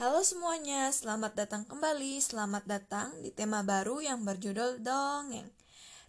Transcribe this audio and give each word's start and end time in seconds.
Halo 0.00 0.24
semuanya, 0.24 0.88
selamat 0.88 1.44
datang 1.44 1.68
kembali. 1.68 2.24
Selamat 2.24 2.64
datang 2.64 3.12
di 3.20 3.28
tema 3.36 3.60
baru 3.60 4.00
yang 4.00 4.24
berjudul 4.24 4.80
Dongeng. 4.80 5.44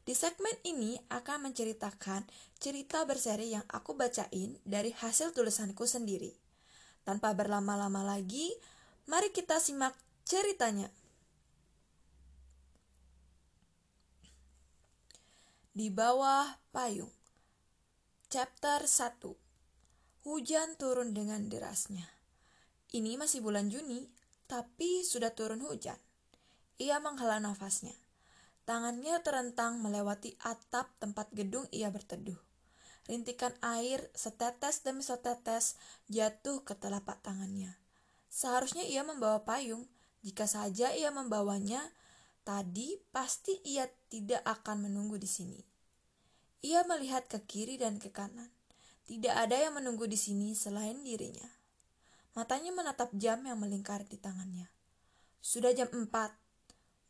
Di 0.08 0.16
segmen 0.16 0.56
ini 0.64 0.96
akan 1.12 1.52
menceritakan 1.52 2.24
cerita 2.56 3.04
berseri 3.04 3.52
yang 3.52 3.68
aku 3.68 3.92
bacain 3.92 4.56
dari 4.64 4.96
hasil 4.96 5.36
tulisanku 5.36 5.84
sendiri. 5.84 6.32
Tanpa 7.04 7.36
berlama-lama 7.36 8.00
lagi, 8.16 8.56
mari 9.12 9.28
kita 9.36 9.60
simak 9.60 9.92
ceritanya. 10.24 10.88
Di 15.76 15.92
bawah 15.92 16.48
payung. 16.72 17.12
Chapter 18.32 18.88
1. 18.88 19.20
Hujan 20.24 20.80
turun 20.80 21.12
dengan 21.12 21.52
derasnya. 21.52 22.21
Ini 22.92 23.16
masih 23.16 23.40
bulan 23.40 23.72
Juni, 23.72 24.12
tapi 24.52 25.08
sudah 25.08 25.32
turun 25.32 25.64
hujan. 25.64 25.96
Ia 26.76 27.00
menghela 27.00 27.40
nafasnya. 27.40 27.96
Tangannya 28.68 29.16
terentang 29.24 29.80
melewati 29.80 30.36
atap 30.44 30.92
tempat 31.00 31.32
gedung 31.32 31.64
ia 31.72 31.88
berteduh. 31.88 32.36
Rintikan 33.08 33.56
air 33.64 34.12
setetes 34.12 34.84
demi 34.84 35.08
setetes 35.08 35.80
jatuh 36.12 36.68
ke 36.68 36.76
telapak 36.76 37.24
tangannya. 37.24 37.80
Seharusnya 38.28 38.84
ia 38.84 39.08
membawa 39.08 39.48
payung. 39.48 39.88
Jika 40.20 40.44
saja 40.44 40.92
ia 40.92 41.16
membawanya, 41.16 41.80
tadi 42.44 43.00
pasti 43.16 43.56
ia 43.64 43.88
tidak 44.12 44.44
akan 44.44 44.92
menunggu 44.92 45.16
di 45.16 45.32
sini. 45.32 45.64
Ia 46.60 46.84
melihat 46.84 47.24
ke 47.32 47.40
kiri 47.48 47.80
dan 47.80 48.04
ke 48.04 48.12
kanan. 48.12 48.52
Tidak 49.08 49.32
ada 49.32 49.56
yang 49.56 49.80
menunggu 49.80 50.12
di 50.12 50.20
sini 50.20 50.54
selain 50.54 51.00
dirinya. 51.08 51.61
Matanya 52.32 52.72
menatap 52.72 53.12
jam 53.20 53.44
yang 53.44 53.60
melingkar 53.60 54.08
di 54.08 54.16
tangannya. 54.16 54.72
Sudah 55.44 55.76
jam 55.76 55.92
4. 55.92 56.08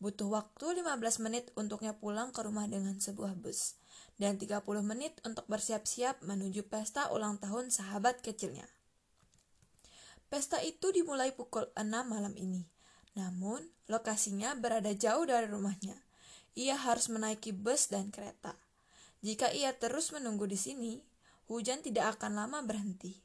Butuh 0.02 0.34
waktu 0.34 0.82
15 0.82 1.22
menit 1.22 1.54
untuknya 1.54 1.94
pulang 1.94 2.34
ke 2.34 2.42
rumah 2.42 2.66
dengan 2.66 2.98
sebuah 2.98 3.38
bus. 3.38 3.78
Dan 4.18 4.42
30 4.42 4.66
menit 4.82 5.22
untuk 5.22 5.46
bersiap-siap 5.46 6.26
menuju 6.26 6.66
pesta 6.66 7.14
ulang 7.14 7.38
tahun 7.38 7.70
sahabat 7.70 8.26
kecilnya. 8.26 8.66
Pesta 10.26 10.58
itu 10.66 10.90
dimulai 10.90 11.38
pukul 11.38 11.70
6 11.78 11.86
malam 11.86 12.34
ini. 12.34 12.66
Namun, 13.14 13.62
lokasinya 13.92 14.58
berada 14.58 14.90
jauh 14.90 15.30
dari 15.30 15.46
rumahnya. 15.46 16.02
Ia 16.58 16.82
harus 16.82 17.14
menaiki 17.14 17.54
bus 17.54 17.94
dan 17.94 18.10
kereta. 18.10 18.58
Jika 19.22 19.54
ia 19.54 19.70
terus 19.78 20.10
menunggu 20.10 20.50
di 20.50 20.58
sini, 20.58 20.98
hujan 21.46 21.86
tidak 21.86 22.18
akan 22.18 22.42
lama 22.42 22.66
berhenti. 22.66 23.22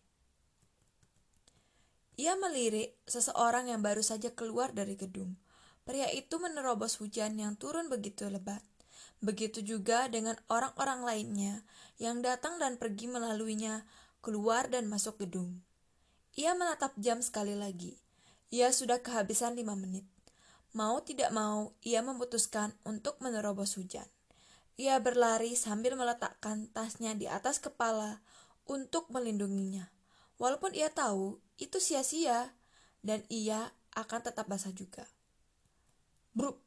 Ia 2.17 2.33
melirik 2.41 2.97
seseorang 3.05 3.69
yang 3.69 3.84
baru 3.84 4.00
saja 4.00 4.33
keluar 4.33 4.72
dari 4.72 4.97
gedung. 4.97 5.36
Pria 5.84 6.09
itu 6.11 6.41
menerobos 6.41 6.97
hujan 6.97 7.36
yang 7.36 7.61
turun 7.61 7.92
begitu 7.92 8.25
lebat. 8.33 8.64
Begitu 9.20 9.61
juga 9.61 10.09
dengan 10.09 10.37
orang-orang 10.48 11.05
lainnya 11.05 11.64
yang 12.00 12.25
datang 12.25 12.56
dan 12.56 12.81
pergi 12.81 13.09
melaluinya, 13.09 13.84
keluar 14.25 14.69
dan 14.72 14.89
masuk 14.89 15.20
gedung. 15.20 15.61
Ia 16.37 16.53
menatap 16.53 16.97
jam 17.00 17.20
sekali 17.25 17.56
lagi. 17.56 17.97
Ia 18.53 18.72
sudah 18.72 19.00
kehabisan 19.00 19.56
lima 19.56 19.72
menit. 19.72 20.05
Mau 20.77 21.00
tidak 21.00 21.33
mau, 21.33 21.72
ia 21.81 22.05
memutuskan 22.05 22.77
untuk 22.84 23.17
menerobos 23.25 23.81
hujan. 23.81 24.05
Ia 24.77 25.00
berlari 25.00 25.56
sambil 25.56 25.97
meletakkan 25.97 26.69
tasnya 26.72 27.17
di 27.17 27.25
atas 27.25 27.56
kepala 27.56 28.20
untuk 28.69 29.09
melindunginya. 29.09 29.95
Walaupun 30.36 30.76
ia 30.76 30.92
tahu 30.92 31.40
itu 31.56 31.80
sia-sia 31.80 32.52
dan 33.00 33.24
ia 33.32 33.72
akan 33.96 34.20
tetap 34.20 34.44
basah 34.44 34.72
juga. 34.76 35.08
Bruk. 36.36 36.60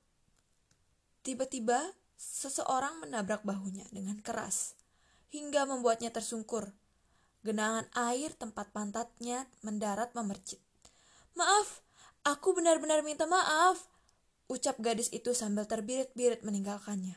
Tiba-tiba 1.22 1.94
seseorang 2.18 3.06
menabrak 3.06 3.46
bahunya 3.46 3.86
dengan 3.94 4.18
keras 4.20 4.74
hingga 5.30 5.70
membuatnya 5.70 6.10
tersungkur. 6.10 6.74
Genangan 7.46 7.88
air 7.96 8.34
tempat 8.36 8.74
pantatnya 8.74 9.48
mendarat 9.64 10.12
memercik. 10.18 10.60
Maaf, 11.38 11.86
aku 12.28 12.52
benar-benar 12.58 13.06
minta 13.06 13.30
maaf, 13.30 13.88
ucap 14.52 14.82
gadis 14.82 15.08
itu 15.14 15.32
sambil 15.32 15.64
terbirit-birit 15.70 16.44
meninggalkannya. 16.44 17.16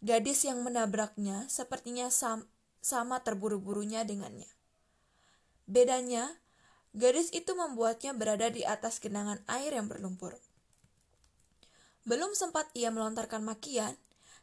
Gadis 0.00 0.48
yang 0.48 0.64
menabraknya 0.64 1.44
sepertinya 1.52 2.08
sam 2.08 2.48
sama 2.80 3.20
terburu-burunya 3.20 4.06
dengannya. 4.08 4.48
Bedanya, 5.70 6.26
gadis 6.98 7.30
itu 7.30 7.54
membuatnya 7.54 8.10
berada 8.10 8.50
di 8.50 8.66
atas 8.66 8.98
genangan 8.98 9.38
air 9.46 9.70
yang 9.70 9.86
berlumpur. 9.86 10.34
Belum 12.02 12.34
sempat 12.34 12.66
ia 12.74 12.90
melontarkan 12.90 13.46
makian, 13.46 13.94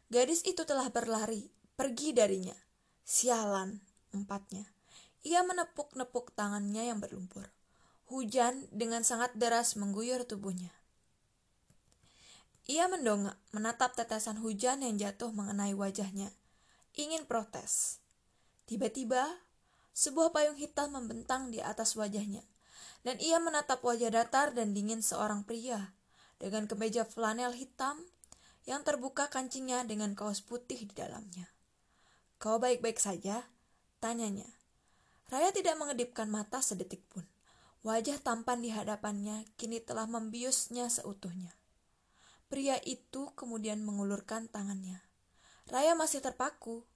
gadis 0.08 0.40
itu 0.48 0.64
telah 0.64 0.88
berlari, 0.88 1.52
pergi 1.76 2.16
darinya. 2.16 2.56
Sialan, 3.04 3.76
empatnya. 4.16 4.72
Ia 5.20 5.44
menepuk-nepuk 5.44 6.32
tangannya 6.32 6.88
yang 6.88 7.04
berlumpur. 7.04 7.52
Hujan 8.08 8.64
dengan 8.72 9.04
sangat 9.04 9.36
deras 9.36 9.76
mengguyur 9.76 10.24
tubuhnya. 10.24 10.72
Ia 12.72 12.88
mendongak, 12.88 13.36
menatap 13.52 13.92
tetesan 14.00 14.40
hujan 14.40 14.80
yang 14.80 14.96
jatuh 14.96 15.28
mengenai 15.36 15.76
wajahnya. 15.76 16.32
Ingin 16.96 17.28
protes. 17.28 18.00
Tiba-tiba, 18.64 19.28
sebuah 19.98 20.30
payung 20.30 20.54
hitam 20.54 20.94
membentang 20.94 21.50
di 21.50 21.58
atas 21.58 21.98
wajahnya, 21.98 22.46
dan 23.02 23.18
ia 23.18 23.42
menatap 23.42 23.82
wajah 23.82 24.14
datar 24.14 24.54
dan 24.54 24.70
dingin 24.70 25.02
seorang 25.02 25.42
pria 25.42 25.90
dengan 26.38 26.70
kemeja 26.70 27.02
flanel 27.02 27.50
hitam 27.50 27.98
yang 28.62 28.86
terbuka 28.86 29.26
kancingnya 29.26 29.82
dengan 29.82 30.14
kaos 30.14 30.38
putih 30.38 30.86
di 30.86 30.94
dalamnya. 30.94 31.50
Kau 32.38 32.62
baik-baik 32.62 33.02
saja? 33.02 33.42
Tanyanya. 33.98 34.46
Raya 35.34 35.50
tidak 35.50 35.74
mengedipkan 35.74 36.30
mata 36.30 36.62
sedetik 36.62 37.02
pun. 37.10 37.26
Wajah 37.82 38.22
tampan 38.22 38.62
di 38.62 38.70
hadapannya 38.70 39.50
kini 39.58 39.82
telah 39.82 40.06
membiusnya 40.06 40.86
seutuhnya. 40.86 41.50
Pria 42.46 42.78
itu 42.86 43.34
kemudian 43.34 43.82
mengulurkan 43.82 44.46
tangannya. 44.46 45.02
Raya 45.66 45.98
masih 45.98 46.22
terpaku. 46.22 46.86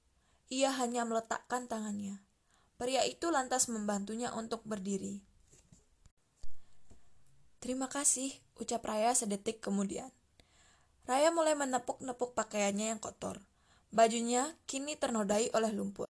Ia 0.55 0.71
hanya 0.79 1.03
meletakkan 1.03 1.67
tangannya. 1.67 2.23
Pria 2.83 3.07
itu 3.07 3.31
lantas 3.31 3.71
membantunya 3.71 4.35
untuk 4.35 4.67
berdiri. 4.67 5.23
Terima 7.63 7.87
kasih, 7.87 8.35
ucap 8.59 8.83
Raya 8.83 9.15
sedetik 9.15 9.63
kemudian. 9.63 10.11
Raya 11.07 11.31
mulai 11.31 11.55
menepuk-nepuk 11.55 12.35
pakaiannya 12.35 12.91
yang 12.91 12.99
kotor. 12.99 13.39
Bajunya 13.95 14.59
kini 14.67 14.99
ternodai 14.99 15.55
oleh 15.55 15.71
lumpur. 15.71 16.11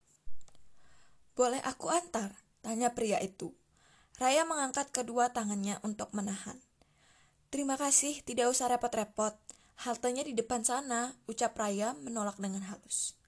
Boleh 1.35 1.59
aku 1.59 1.91
antar? 1.91 2.39
Tanya 2.63 2.95
pria 2.95 3.19
itu. 3.19 3.51
Raya 4.15 4.47
mengangkat 4.47 4.95
kedua 4.95 5.35
tangannya 5.35 5.75
untuk 5.83 6.15
menahan. 6.15 6.55
Terima 7.51 7.75
kasih, 7.75 8.23
tidak 8.23 8.47
usah 8.47 8.71
repot-repot. 8.71 9.35
Haltenya 9.83 10.23
di 10.23 10.31
depan 10.31 10.63
sana, 10.63 11.19
ucap 11.27 11.51
Raya 11.51 11.99
menolak 11.99 12.39
dengan 12.39 12.63
halus. 12.63 13.19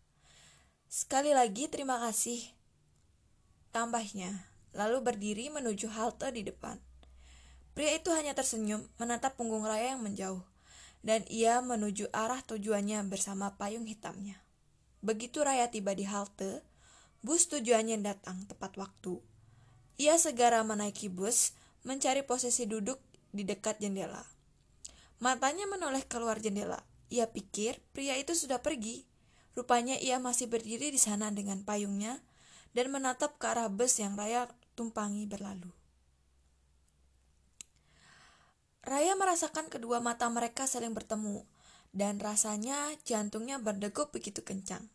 Sekali 0.88 1.36
lagi 1.36 1.68
terima 1.68 2.00
kasih, 2.00 2.40
tambahnya, 3.74 4.46
lalu 4.78 5.02
berdiri 5.02 5.50
menuju 5.50 5.90
halte 5.90 6.30
di 6.30 6.46
depan. 6.46 6.78
Pria 7.74 7.98
itu 7.98 8.14
hanya 8.14 8.38
tersenyum 8.38 8.86
menatap 9.02 9.34
punggung 9.34 9.66
Raya 9.66 9.98
yang 9.98 10.06
menjauh, 10.06 10.46
dan 11.02 11.26
ia 11.26 11.58
menuju 11.66 12.14
arah 12.14 12.46
tujuannya 12.46 13.02
bersama 13.10 13.58
payung 13.58 13.90
hitamnya. 13.90 14.38
Begitu 15.02 15.42
Raya 15.42 15.74
tiba 15.74 15.98
di 15.98 16.06
halte, 16.06 16.62
bus 17.26 17.50
tujuannya 17.50 18.06
datang 18.06 18.46
tepat 18.46 18.78
waktu. 18.78 19.18
Ia 19.98 20.22
segera 20.22 20.62
menaiki 20.62 21.10
bus, 21.10 21.58
mencari 21.82 22.22
posisi 22.22 22.70
duduk 22.70 23.02
di 23.34 23.42
dekat 23.42 23.82
jendela. 23.82 24.22
Matanya 25.18 25.66
menoleh 25.66 26.06
keluar 26.06 26.38
jendela. 26.38 26.86
Ia 27.10 27.30
pikir 27.30 27.82
pria 27.94 28.18
itu 28.18 28.38
sudah 28.38 28.62
pergi. 28.62 29.06
Rupanya 29.54 29.98
ia 30.02 30.18
masih 30.18 30.50
berdiri 30.50 30.90
di 30.90 30.98
sana 30.98 31.30
dengan 31.30 31.62
payungnya 31.62 32.22
dan 32.74 32.90
menatap 32.90 33.38
ke 33.38 33.46
arah 33.46 33.70
bus 33.70 34.02
yang 34.02 34.18
Raya 34.18 34.50
tumpangi 34.74 35.30
berlalu. 35.30 35.70
Raya 38.84 39.16
merasakan 39.16 39.72
kedua 39.72 40.04
mata 40.04 40.28
mereka 40.28 40.68
saling 40.68 40.92
bertemu, 40.92 41.48
dan 41.96 42.20
rasanya 42.20 42.92
jantungnya 43.08 43.62
berdegup 43.62 44.12
begitu 44.12 44.44
kencang. 44.44 44.90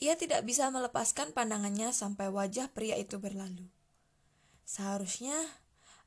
Ia 0.00 0.16
tidak 0.16 0.48
bisa 0.48 0.72
melepaskan 0.72 1.36
pandangannya 1.36 1.92
sampai 1.92 2.32
wajah 2.32 2.72
pria 2.72 2.96
itu 2.96 3.20
berlalu. 3.20 3.68
Seharusnya 4.64 5.36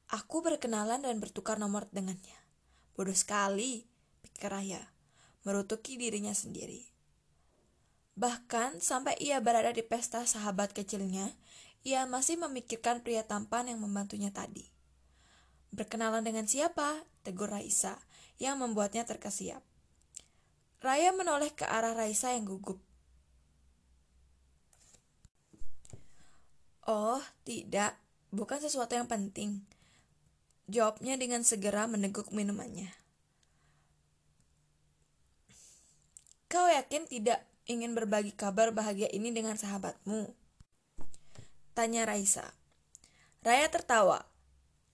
aku 0.10 0.42
berkenalan 0.42 1.06
dan 1.06 1.22
bertukar 1.22 1.62
nomor 1.62 1.86
dengannya. 1.94 2.40
Bodoh 2.98 3.14
sekali, 3.14 3.86
pikir 4.26 4.50
Raya, 4.50 4.82
merutuki 5.46 6.02
dirinya 6.02 6.34
sendiri. 6.34 6.93
Bahkan 8.14 8.78
sampai 8.78 9.18
ia 9.18 9.42
berada 9.42 9.74
di 9.74 9.82
pesta 9.82 10.22
sahabat 10.24 10.74
kecilnya, 10.78 11.34
ia 11.82 12.06
masih 12.06 12.38
memikirkan 12.38 13.02
pria 13.02 13.26
tampan 13.26 13.68
yang 13.68 13.82
membantunya 13.82 14.30
tadi. 14.30 14.70
Berkenalan 15.74 16.22
dengan 16.22 16.46
siapa? 16.46 17.02
Tegur 17.26 17.50
Raisa, 17.50 17.98
yang 18.38 18.62
membuatnya 18.62 19.04
terkesiap. 19.10 19.66
Raya 20.84 21.16
menoleh 21.16 21.50
ke 21.56 21.66
arah 21.66 21.96
Raisa 21.98 22.36
yang 22.36 22.46
gugup. 22.46 22.78
Oh, 26.84 27.24
tidak. 27.48 27.96
Bukan 28.36 28.60
sesuatu 28.60 28.92
yang 28.92 29.08
penting. 29.08 29.64
Jawabnya 30.68 31.16
dengan 31.16 31.48
segera 31.48 31.88
meneguk 31.88 32.36
minumannya. 32.36 32.92
Kau 36.52 36.68
yakin 36.68 37.08
tidak 37.08 37.48
ingin 37.64 37.96
berbagi 37.96 38.36
kabar 38.36 38.76
bahagia 38.76 39.08
ini 39.12 39.32
dengan 39.32 39.56
sahabatmu? 39.56 40.32
Tanya 41.74 42.04
Raisa. 42.04 42.52
Raya 43.44 43.68
tertawa. 43.72 44.28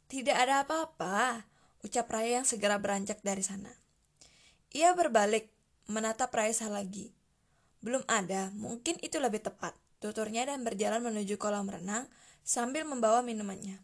Tidak 0.10 0.34
ada 0.34 0.66
apa-apa, 0.66 1.46
ucap 1.86 2.10
Raya 2.10 2.42
yang 2.42 2.48
segera 2.48 2.82
beranjak 2.82 3.22
dari 3.22 3.46
sana. 3.46 3.70
Ia 4.74 4.94
berbalik, 4.98 5.50
menatap 5.90 6.34
Raisa 6.34 6.70
lagi. 6.70 7.14
Belum 7.82 8.02
ada, 8.10 8.50
mungkin 8.58 8.98
itu 9.02 9.22
lebih 9.22 9.42
tepat, 9.46 9.74
tuturnya 10.02 10.46
dan 10.50 10.66
berjalan 10.66 11.02
menuju 11.02 11.38
kolam 11.38 11.70
renang 11.70 12.10
sambil 12.42 12.86
membawa 12.86 13.22
minumannya. 13.22 13.82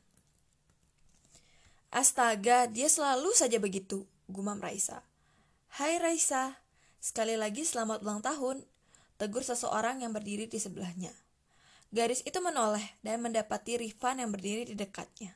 Astaga, 1.94 2.68
dia 2.68 2.92
selalu 2.92 3.32
saja 3.32 3.56
begitu, 3.62 4.04
gumam 4.28 4.60
Raisa. 4.60 5.06
Hai 5.80 6.02
Raisa, 6.02 6.60
sekali 7.00 7.40
lagi 7.40 7.64
selamat 7.64 8.04
ulang 8.04 8.20
tahun, 8.20 8.68
tegur 9.16 9.44
seseorang 9.44 10.04
yang 10.04 10.12
berdiri 10.12 10.48
di 10.50 10.60
sebelahnya. 10.60 11.14
Garis 11.96 12.26
itu 12.28 12.40
menoleh 12.44 12.84
dan 13.06 13.24
mendapati 13.24 13.80
Rifan 13.80 14.20
yang 14.20 14.34
berdiri 14.36 14.68
di 14.68 14.76
dekatnya. 14.76 15.32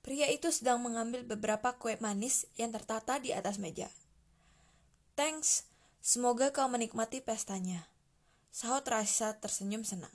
Pria 0.00 0.32
itu 0.32 0.48
sedang 0.48 0.80
mengambil 0.80 1.28
beberapa 1.28 1.76
kue 1.76 2.00
manis 2.00 2.48
yang 2.56 2.72
tertata 2.72 3.20
di 3.20 3.36
atas 3.36 3.60
meja. 3.60 3.92
Thanks, 5.12 5.68
semoga 6.00 6.48
kau 6.56 6.64
menikmati 6.72 7.20
pestanya. 7.20 7.84
Sahut 8.48 8.82
Raisa 8.88 9.36
tersenyum 9.36 9.84
senang. 9.84 10.14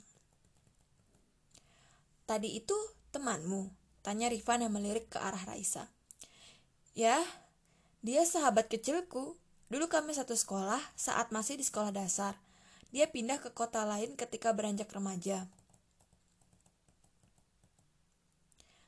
Tadi 2.26 2.58
itu 2.58 2.74
temanmu, 3.14 3.70
Tanya 4.06 4.30
Rifan 4.30 4.62
yang 4.62 4.70
melirik 4.70 5.10
ke 5.10 5.18
arah 5.18 5.42
Raisa. 5.50 5.90
Ya, 6.94 7.18
dia 8.06 8.22
sahabat 8.22 8.70
kecilku. 8.70 9.34
Dulu 9.66 9.90
kami 9.90 10.14
satu 10.14 10.38
sekolah 10.38 10.78
saat 10.94 11.34
masih 11.34 11.58
di 11.58 11.66
sekolah 11.66 11.90
dasar. 11.90 12.38
Dia 12.96 13.12
pindah 13.12 13.36
ke 13.36 13.52
kota 13.52 13.84
lain 13.84 14.16
ketika 14.16 14.56
beranjak 14.56 14.88
remaja. 14.88 15.44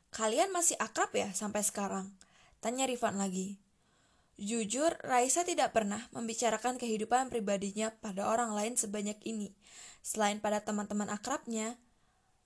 Kalian 0.09 0.49
masih 0.49 0.81
akrab 0.81 1.13
ya 1.13 1.29
sampai 1.37 1.61
sekarang? 1.61 2.09
Tanya 2.65 2.89
Rifan 2.89 3.21
lagi. 3.21 3.61
Jujur, 4.41 4.97
Raisa 5.05 5.45
tidak 5.45 5.77
pernah 5.77 6.09
membicarakan 6.17 6.81
kehidupan 6.81 7.29
pribadinya 7.29 7.93
pada 8.01 8.25
orang 8.33 8.57
lain 8.57 8.81
sebanyak 8.81 9.21
ini, 9.29 9.53
selain 10.01 10.41
pada 10.41 10.65
teman-teman 10.65 11.13
akrabnya. 11.13 11.77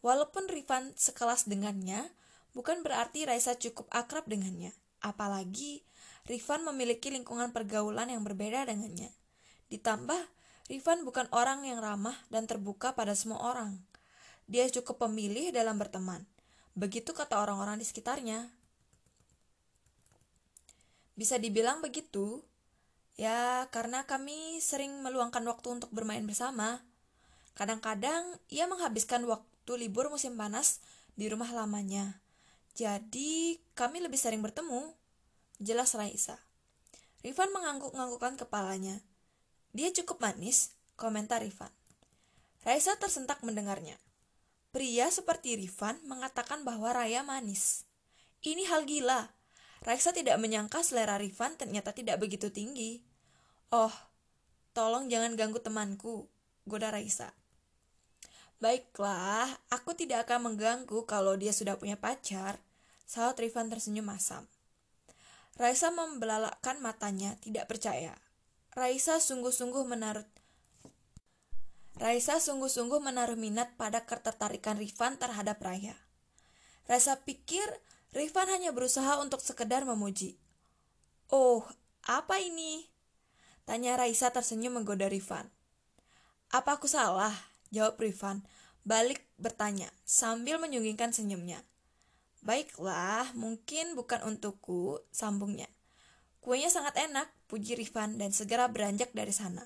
Walaupun 0.02 0.50
Rifan 0.50 0.90
sekelas 0.98 1.46
dengannya, 1.46 2.10
bukan 2.58 2.82
berarti 2.82 3.22
Raisa 3.22 3.54
cukup 3.54 3.86
akrab 3.94 4.26
dengannya. 4.26 4.74
Apalagi 4.98 5.86
Rifan 6.26 6.66
memiliki 6.66 7.14
lingkungan 7.14 7.54
pergaulan 7.54 8.10
yang 8.10 8.26
berbeda 8.26 8.66
dengannya. 8.66 9.14
Ditambah, 9.70 10.41
Rifan 10.70 11.02
bukan 11.02 11.26
orang 11.34 11.66
yang 11.66 11.82
ramah 11.82 12.14
dan 12.30 12.46
terbuka 12.46 12.94
pada 12.94 13.16
semua 13.18 13.42
orang. 13.42 13.82
Dia 14.46 14.66
cukup 14.70 15.08
pemilih 15.08 15.50
dalam 15.50 15.80
berteman. 15.80 16.22
Begitu 16.78 17.10
kata 17.12 17.40
orang-orang 17.40 17.80
di 17.80 17.86
sekitarnya. 17.86 18.48
Bisa 21.12 21.36
dibilang 21.36 21.84
begitu, 21.84 22.40
ya 23.20 23.68
karena 23.68 24.08
kami 24.08 24.58
sering 24.64 25.04
meluangkan 25.04 25.44
waktu 25.44 25.80
untuk 25.80 25.90
bermain 25.92 26.24
bersama. 26.24 26.80
Kadang-kadang 27.52 28.40
ia 28.48 28.64
menghabiskan 28.64 29.28
waktu 29.28 29.72
libur 29.76 30.08
musim 30.08 30.40
panas 30.40 30.80
di 31.12 31.28
rumah 31.28 31.52
lamanya. 31.52 32.22
Jadi, 32.72 33.60
kami 33.76 34.00
lebih 34.00 34.16
sering 34.16 34.40
bertemu. 34.40 34.96
Jelas 35.60 35.92
Raisa. 35.92 36.40
Rifan 37.20 37.52
mengangguk-anggukkan 37.52 38.40
kepalanya. 38.40 39.04
Dia 39.72 39.88
cukup 39.88 40.20
manis, 40.20 40.76
komentar 41.00 41.40
Rifan. 41.40 41.72
Raisa 42.60 42.92
tersentak 43.00 43.40
mendengarnya. 43.40 43.96
Pria 44.68 45.08
seperti 45.08 45.56
Rifan 45.56 45.96
mengatakan 46.04 46.60
bahwa 46.60 46.92
Raya 46.92 47.24
manis. 47.24 47.88
Ini 48.44 48.68
hal 48.68 48.84
gila. 48.84 49.32
Raisa 49.80 50.12
tidak 50.12 50.36
menyangka 50.36 50.84
selera 50.84 51.16
Rifan 51.16 51.56
ternyata 51.56 51.96
tidak 51.96 52.20
begitu 52.20 52.52
tinggi. 52.52 53.00
Oh, 53.72 53.92
tolong 54.76 55.08
jangan 55.08 55.40
ganggu 55.40 55.58
temanku, 55.64 56.28
goda 56.68 56.92
Raisa. 56.92 57.32
Baiklah, 58.60 59.48
aku 59.72 59.96
tidak 59.96 60.28
akan 60.28 60.52
mengganggu 60.52 61.02
kalau 61.08 61.32
dia 61.34 61.50
sudah 61.50 61.80
punya 61.80 61.96
pacar. 61.96 62.60
Saat 63.08 63.40
Rifan 63.40 63.72
tersenyum 63.72 64.04
masam. 64.04 64.44
Raisa 65.56 65.88
membelalakkan 65.88 66.76
matanya, 66.78 67.40
tidak 67.40 67.72
percaya. 67.72 68.14
Raisa 68.72 69.20
sungguh-sungguh 69.20 69.84
menaruh 69.84 70.24
Raisa 72.00 72.40
sungguh-sungguh 72.40 73.04
menaruh 73.04 73.36
minat 73.36 73.76
pada 73.76 74.08
ketertarikan 74.08 74.80
Rifan 74.80 75.20
terhadap 75.20 75.60
Raya. 75.60 75.92
Raisa 76.88 77.20
pikir 77.20 77.68
Rifan 78.16 78.48
hanya 78.48 78.72
berusaha 78.72 79.20
untuk 79.20 79.44
sekedar 79.44 79.84
memuji. 79.84 80.40
Oh, 81.28 81.68
apa 82.08 82.40
ini? 82.40 82.88
Tanya 83.68 84.00
Raisa 84.00 84.32
tersenyum 84.32 84.80
menggoda 84.80 85.04
Rifan. 85.04 85.52
Apa 86.48 86.80
aku 86.80 86.88
salah? 86.88 87.36
Jawab 87.76 88.00
Rifan, 88.00 88.40
balik 88.88 89.20
bertanya 89.36 89.92
sambil 90.08 90.56
menyunggingkan 90.56 91.12
senyumnya. 91.12 91.60
Baiklah, 92.40 93.36
mungkin 93.36 94.00
bukan 94.00 94.24
untukku, 94.24 94.96
sambungnya. 95.12 95.68
Kuenya 96.42 96.74
sangat 96.74 96.98
enak, 96.98 97.30
puji 97.46 97.78
Rifan 97.78 98.18
dan 98.18 98.34
segera 98.34 98.66
beranjak 98.66 99.14
dari 99.14 99.30
sana. 99.30 99.62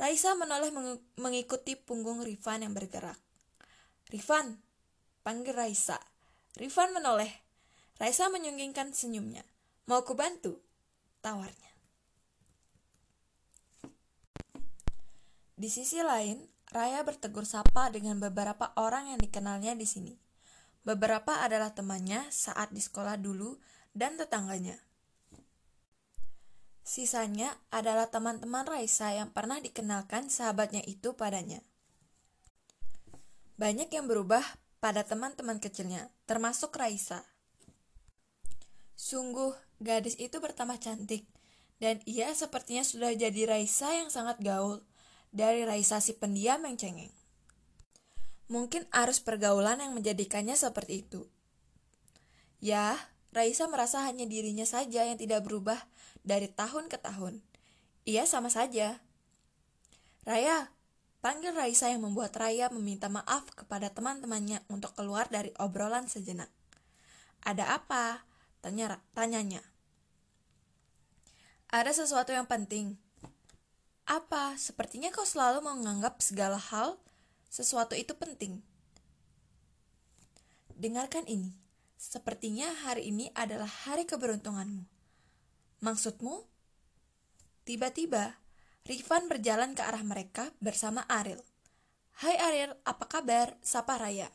Raisa 0.00 0.32
menoleh 0.32 0.72
meng 0.72 0.96
mengikuti 1.20 1.76
punggung 1.76 2.24
Rifan 2.24 2.64
yang 2.64 2.72
bergerak. 2.72 3.20
Rifan, 4.08 4.56
panggil 5.20 5.52
Raisa. 5.52 6.00
Rifan 6.56 6.96
menoleh. 6.96 7.28
Raisa 8.00 8.32
menyunggingkan 8.32 8.96
senyumnya. 8.96 9.44
Mau 9.84 10.00
ku 10.00 10.16
bantu? 10.16 10.56
Tawarnya. 11.20 11.68
Di 15.60 15.68
sisi 15.68 16.00
lain, 16.00 16.48
Raya 16.72 17.04
bertegur 17.04 17.44
sapa 17.44 17.92
dengan 17.92 18.16
beberapa 18.16 18.72
orang 18.80 19.12
yang 19.12 19.20
dikenalnya 19.20 19.76
di 19.76 19.84
sini. 19.84 20.16
Beberapa 20.80 21.44
adalah 21.44 21.76
temannya 21.76 22.24
saat 22.32 22.72
di 22.72 22.80
sekolah 22.80 23.20
dulu 23.20 23.60
dan 23.92 24.16
tetangganya. 24.16 24.80
Sisanya 26.80 27.54
adalah 27.70 28.08
teman-teman 28.08 28.66
Raisa 28.66 29.12
yang 29.14 29.30
pernah 29.30 29.60
dikenalkan 29.62 30.32
sahabatnya 30.32 30.82
itu 30.88 31.14
padanya. 31.14 31.60
Banyak 33.60 33.92
yang 33.92 34.08
berubah 34.08 34.42
pada 34.80 35.04
teman-teman 35.04 35.60
kecilnya, 35.60 36.08
termasuk 36.24 36.72
Raisa. 36.72 37.28
Sungguh, 38.96 39.52
gadis 39.80 40.16
itu 40.16 40.40
bertambah 40.40 40.80
cantik, 40.80 41.28
dan 41.76 42.00
ia 42.08 42.32
sepertinya 42.32 42.80
sudah 42.80 43.12
jadi 43.12 43.44
Raisa 43.44 43.92
yang 43.92 44.08
sangat 44.08 44.40
gaul 44.40 44.80
dari 45.30 45.68
Raisa 45.68 46.00
si 46.00 46.16
pendiam 46.16 46.64
yang 46.64 46.76
cengeng. 46.80 47.12
Mungkin 48.50 48.88
arus 48.90 49.22
pergaulan 49.22 49.78
yang 49.78 49.92
menjadikannya 49.94 50.58
seperti 50.58 51.06
itu. 51.06 51.28
Ya, 52.58 52.98
Raisa 53.30 53.70
merasa 53.70 54.02
hanya 54.04 54.26
dirinya 54.26 54.66
saja 54.66 55.06
yang 55.06 55.16
tidak 55.16 55.46
berubah 55.46 55.78
dari 56.26 56.48
tahun 56.50 56.88
ke 56.88 57.00
tahun. 57.00 57.40
Ia 58.08 58.24
sama 58.24 58.48
saja. 58.52 59.00
Raya, 60.24 60.72
panggil 61.24 61.56
Raisa 61.56 61.88
yang 61.88 62.04
membuat 62.04 62.36
Raya 62.36 62.68
meminta 62.68 63.08
maaf 63.08 63.48
kepada 63.52 63.88
teman-temannya 63.92 64.64
untuk 64.68 64.92
keluar 64.96 65.28
dari 65.32 65.52
obrolan 65.56 66.06
sejenak. 66.06 66.48
Ada 67.44 67.80
apa? 67.80 68.24
Tanya, 68.60 69.00
tanyanya. 69.16 69.64
Ada 71.72 72.04
sesuatu 72.04 72.34
yang 72.34 72.50
penting, 72.50 72.98
apa? 74.10 74.58
Sepertinya 74.58 75.14
kau 75.14 75.22
selalu 75.22 75.62
menganggap 75.62 76.18
segala 76.18 76.58
hal 76.58 76.98
sesuatu 77.46 77.94
itu 77.94 78.10
penting. 78.18 78.58
Dengarkan 80.74 81.30
ini. 81.30 81.54
Sepertinya 81.94 82.74
hari 82.82 83.14
ini 83.14 83.30
adalah 83.38 83.70
hari 83.70 84.10
keberuntunganmu. 84.10 84.99
Maksudmu? 85.80 86.44
Tiba-tiba, 87.64 88.36
Rifan 88.84 89.28
berjalan 89.28 89.72
ke 89.72 89.80
arah 89.84 90.04
mereka 90.04 90.52
bersama 90.60 91.04
Aril. 91.08 91.40
Hai 92.20 92.36
Aril, 92.36 92.76
apa 92.84 93.08
kabar? 93.08 93.56
Sapa 93.64 93.96
Raya. 93.96 94.28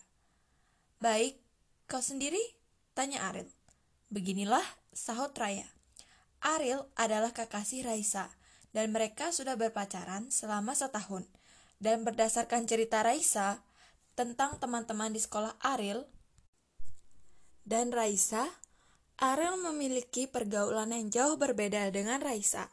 Baik, 0.98 1.38
kau 1.86 2.02
sendiri? 2.02 2.42
Tanya 2.98 3.30
Aril. 3.30 3.46
Beginilah 4.10 4.66
sahut 4.90 5.34
Raya. 5.38 5.70
Ariel 6.42 6.86
adalah 6.94 7.34
kekasih 7.34 7.86
Raisa, 7.86 8.30
dan 8.70 8.94
mereka 8.94 9.34
sudah 9.34 9.58
berpacaran 9.58 10.30
selama 10.30 10.78
setahun. 10.78 11.26
Dan 11.82 12.06
berdasarkan 12.06 12.66
cerita 12.66 13.02
Raisa 13.02 13.62
tentang 14.16 14.58
teman-teman 14.62 15.12
di 15.12 15.22
sekolah 15.22 15.58
Ariel 15.62 16.08
dan 17.66 17.90
Raisa, 17.90 18.46
Ariel 19.16 19.56
memiliki 19.56 20.28
pergaulan 20.28 20.92
yang 20.92 21.08
jauh 21.08 21.36
berbeda 21.40 21.88
dengan 21.92 22.20
Raisa. 22.20 22.68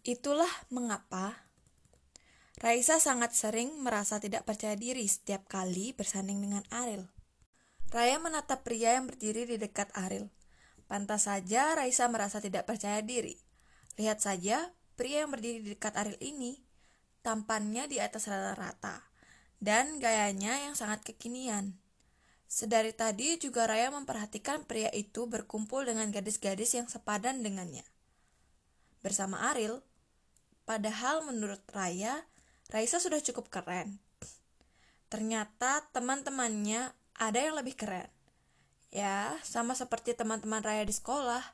Itulah 0.00 0.48
mengapa 0.72 1.48
Raisa 2.58 2.98
sangat 2.98 3.38
sering 3.38 3.70
merasa 3.86 4.18
tidak 4.18 4.42
percaya 4.42 4.74
diri 4.74 5.06
setiap 5.06 5.46
kali 5.46 5.94
bersanding 5.94 6.42
dengan 6.42 6.66
Ariel. 6.74 7.06
Raya 7.88 8.18
menatap 8.18 8.66
pria 8.66 8.98
yang 8.98 9.06
berdiri 9.06 9.46
di 9.46 9.56
dekat 9.56 9.94
Ariel. 9.94 10.26
Pantas 10.90 11.30
saja 11.30 11.78
Raisa 11.78 12.10
merasa 12.10 12.42
tidak 12.42 12.66
percaya 12.66 12.98
diri. 12.98 13.38
Lihat 13.94 14.18
saja, 14.18 14.74
pria 14.98 15.22
yang 15.22 15.30
berdiri 15.30 15.62
di 15.62 15.78
dekat 15.78 15.94
Ariel 15.94 16.18
ini, 16.18 16.58
tampannya 17.22 17.86
di 17.86 18.02
atas 18.02 18.26
rata-rata, 18.26 19.06
dan 19.62 20.02
gayanya 20.02 20.68
yang 20.68 20.74
sangat 20.74 21.06
kekinian. 21.06 21.78
Sedari 22.48 22.96
tadi 22.96 23.36
juga 23.36 23.68
Raya 23.68 23.92
memperhatikan 23.92 24.64
pria 24.64 24.88
itu 24.96 25.28
berkumpul 25.28 25.84
dengan 25.84 26.08
gadis-gadis 26.08 26.72
yang 26.80 26.88
sepadan 26.88 27.44
dengannya. 27.44 27.84
Bersama 29.04 29.52
Ariel, 29.52 29.84
padahal 30.64 31.28
menurut 31.28 31.60
Raya, 31.68 32.24
Raisa 32.72 32.96
sudah 33.04 33.20
cukup 33.20 33.52
keren. 33.52 34.00
Ternyata 35.12 35.92
teman-temannya 35.92 36.96
ada 37.20 37.36
yang 37.36 37.60
lebih 37.60 37.76
keren. 37.76 38.08
Ya, 38.88 39.36
sama 39.44 39.76
seperti 39.76 40.16
teman-teman 40.16 40.64
Raya 40.64 40.88
di 40.88 40.96
sekolah, 40.96 41.44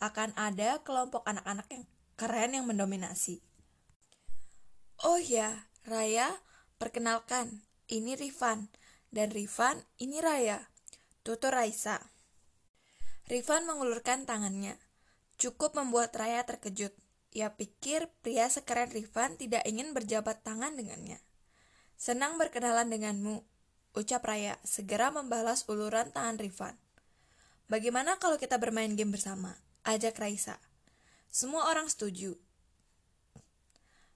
akan 0.00 0.32
ada 0.40 0.80
kelompok 0.80 1.20
anak-anak 1.28 1.68
yang 1.68 1.84
keren 2.16 2.56
yang 2.56 2.64
mendominasi. 2.64 3.44
Oh 5.04 5.20
ya, 5.20 5.68
Raya, 5.84 6.32
perkenalkan, 6.80 7.60
ini 7.92 8.16
Rifan. 8.16 8.72
Dan 9.10 9.34
Rifan, 9.34 9.82
ini 9.98 10.22
Raya. 10.22 10.70
Tutur 11.26 11.50
Raisa. 11.50 11.98
Rifan 13.26 13.66
mengulurkan 13.66 14.22
tangannya. 14.22 14.78
Cukup 15.34 15.74
membuat 15.74 16.14
Raya 16.14 16.46
terkejut. 16.46 16.94
Ia 17.34 17.54
pikir 17.54 18.10
pria 18.22 18.46
sekeren 18.50 18.90
Rifan 18.90 19.34
tidak 19.34 19.66
ingin 19.66 19.94
berjabat 19.94 20.42
tangan 20.46 20.74
dengannya. 20.78 21.18
Senang 21.98 22.38
berkenalan 22.38 22.90
denganmu, 22.90 23.42
ucap 23.98 24.22
Raya, 24.22 24.58
segera 24.62 25.10
membalas 25.10 25.66
uluran 25.66 26.14
tangan 26.14 26.38
Rifan. 26.38 26.74
Bagaimana 27.70 28.18
kalau 28.18 28.38
kita 28.38 28.58
bermain 28.58 28.94
game 28.98 29.14
bersama? 29.14 29.58
Ajak 29.86 30.18
Raisa. 30.18 30.58
Semua 31.30 31.70
orang 31.70 31.86
setuju. 31.86 32.34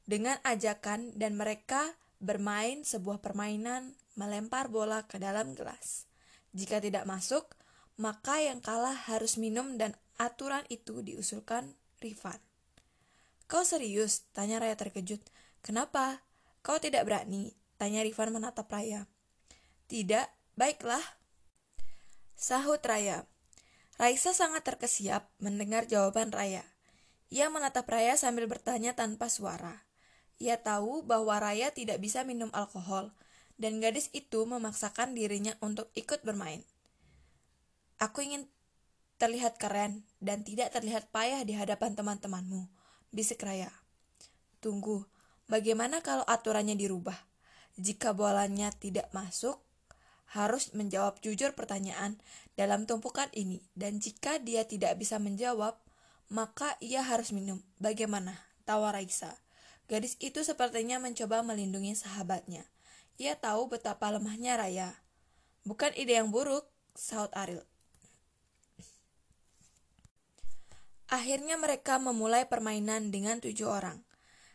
Dengan 0.06 0.38
ajakan 0.42 1.14
dan 1.14 1.38
mereka 1.38 1.94
bermain 2.24 2.82
sebuah 2.82 3.20
permainan 3.20 3.92
melempar 4.16 4.72
bola 4.72 5.04
ke 5.04 5.20
dalam 5.20 5.52
gelas. 5.52 6.08
Jika 6.56 6.80
tidak 6.80 7.04
masuk, 7.04 7.52
maka 8.00 8.42
yang 8.42 8.58
kalah 8.58 8.96
harus 9.06 9.38
minum 9.38 9.78
dan 9.78 9.94
aturan 10.18 10.64
itu 10.72 11.04
diusulkan 11.04 11.76
Rifan. 12.02 12.40
Kau 13.44 13.62
serius? 13.62 14.26
Tanya 14.32 14.58
Raya 14.58 14.74
terkejut. 14.74 15.20
Kenapa? 15.60 16.24
Kau 16.64 16.80
tidak 16.80 17.04
berani? 17.06 17.52
Tanya 17.76 18.00
Rifan 18.00 18.32
menatap 18.32 18.66
Raya. 18.72 19.06
Tidak, 19.86 20.26
baiklah. 20.56 21.02
Sahut 22.34 22.80
Raya. 22.82 23.28
Raisa 23.94 24.34
sangat 24.34 24.66
terkesiap 24.66 25.30
mendengar 25.38 25.86
jawaban 25.86 26.34
Raya. 26.34 26.66
Ia 27.30 27.46
menatap 27.50 27.86
Raya 27.86 28.18
sambil 28.18 28.50
bertanya 28.50 28.98
tanpa 28.98 29.30
suara. 29.30 29.86
Ia 30.42 30.58
tahu 30.58 31.06
bahwa 31.06 31.38
Raya 31.38 31.70
tidak 31.70 32.02
bisa 32.02 32.26
minum 32.26 32.50
alkohol, 32.50 33.14
dan 33.54 33.78
gadis 33.78 34.10
itu 34.10 34.42
memaksakan 34.46 35.14
dirinya 35.14 35.54
untuk 35.62 35.90
ikut 35.94 36.26
bermain. 36.26 36.66
Aku 38.02 38.22
ingin 38.26 38.50
terlihat 39.22 39.62
keren 39.62 40.02
dan 40.18 40.42
tidak 40.42 40.74
terlihat 40.74 41.08
payah 41.14 41.46
di 41.46 41.54
hadapan 41.54 41.94
teman-temanmu 41.94 42.66
bisik 43.14 43.46
Raya. 43.46 43.70
Tunggu, 44.58 45.06
bagaimana 45.46 46.02
kalau 46.02 46.26
aturannya 46.26 46.74
dirubah? 46.74 47.14
Jika 47.78 48.10
bolanya 48.10 48.74
tidak 48.74 49.10
masuk, 49.14 49.62
harus 50.34 50.74
menjawab 50.74 51.22
jujur 51.22 51.54
pertanyaan 51.54 52.18
dalam 52.58 52.90
tumpukan 52.90 53.30
ini, 53.30 53.62
dan 53.78 54.02
jika 54.02 54.42
dia 54.42 54.66
tidak 54.66 54.98
bisa 54.98 55.22
menjawab, 55.22 55.78
maka 56.26 56.74
ia 56.82 57.06
harus 57.06 57.30
minum. 57.30 57.62
Bagaimana? 57.78 58.34
Tawar 58.66 58.98
Raisa. 58.98 59.43
Gadis 59.84 60.16
itu 60.20 60.40
sepertinya 60.40 60.96
mencoba 60.96 61.44
melindungi 61.44 61.92
sahabatnya. 61.92 62.64
Ia 63.20 63.36
tahu 63.36 63.68
betapa 63.68 64.08
lemahnya 64.08 64.56
Raya. 64.56 64.90
Bukan 65.68 65.92
ide 65.96 66.16
yang 66.18 66.32
buruk, 66.32 66.66
saut 66.96 67.30
Aril. 67.36 67.60
Akhirnya 71.08 71.60
mereka 71.60 72.00
memulai 72.00 72.48
permainan 72.48 73.12
dengan 73.12 73.38
tujuh 73.38 73.68
orang. 73.68 74.02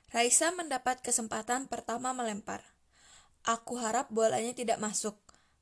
Raisa 0.09 0.49
mendapat 0.49 1.05
kesempatan 1.05 1.69
pertama 1.69 2.11
melempar. 2.11 2.65
Aku 3.45 3.77
harap 3.77 4.09
bolanya 4.09 4.51
tidak 4.57 4.81
masuk, 4.81 5.15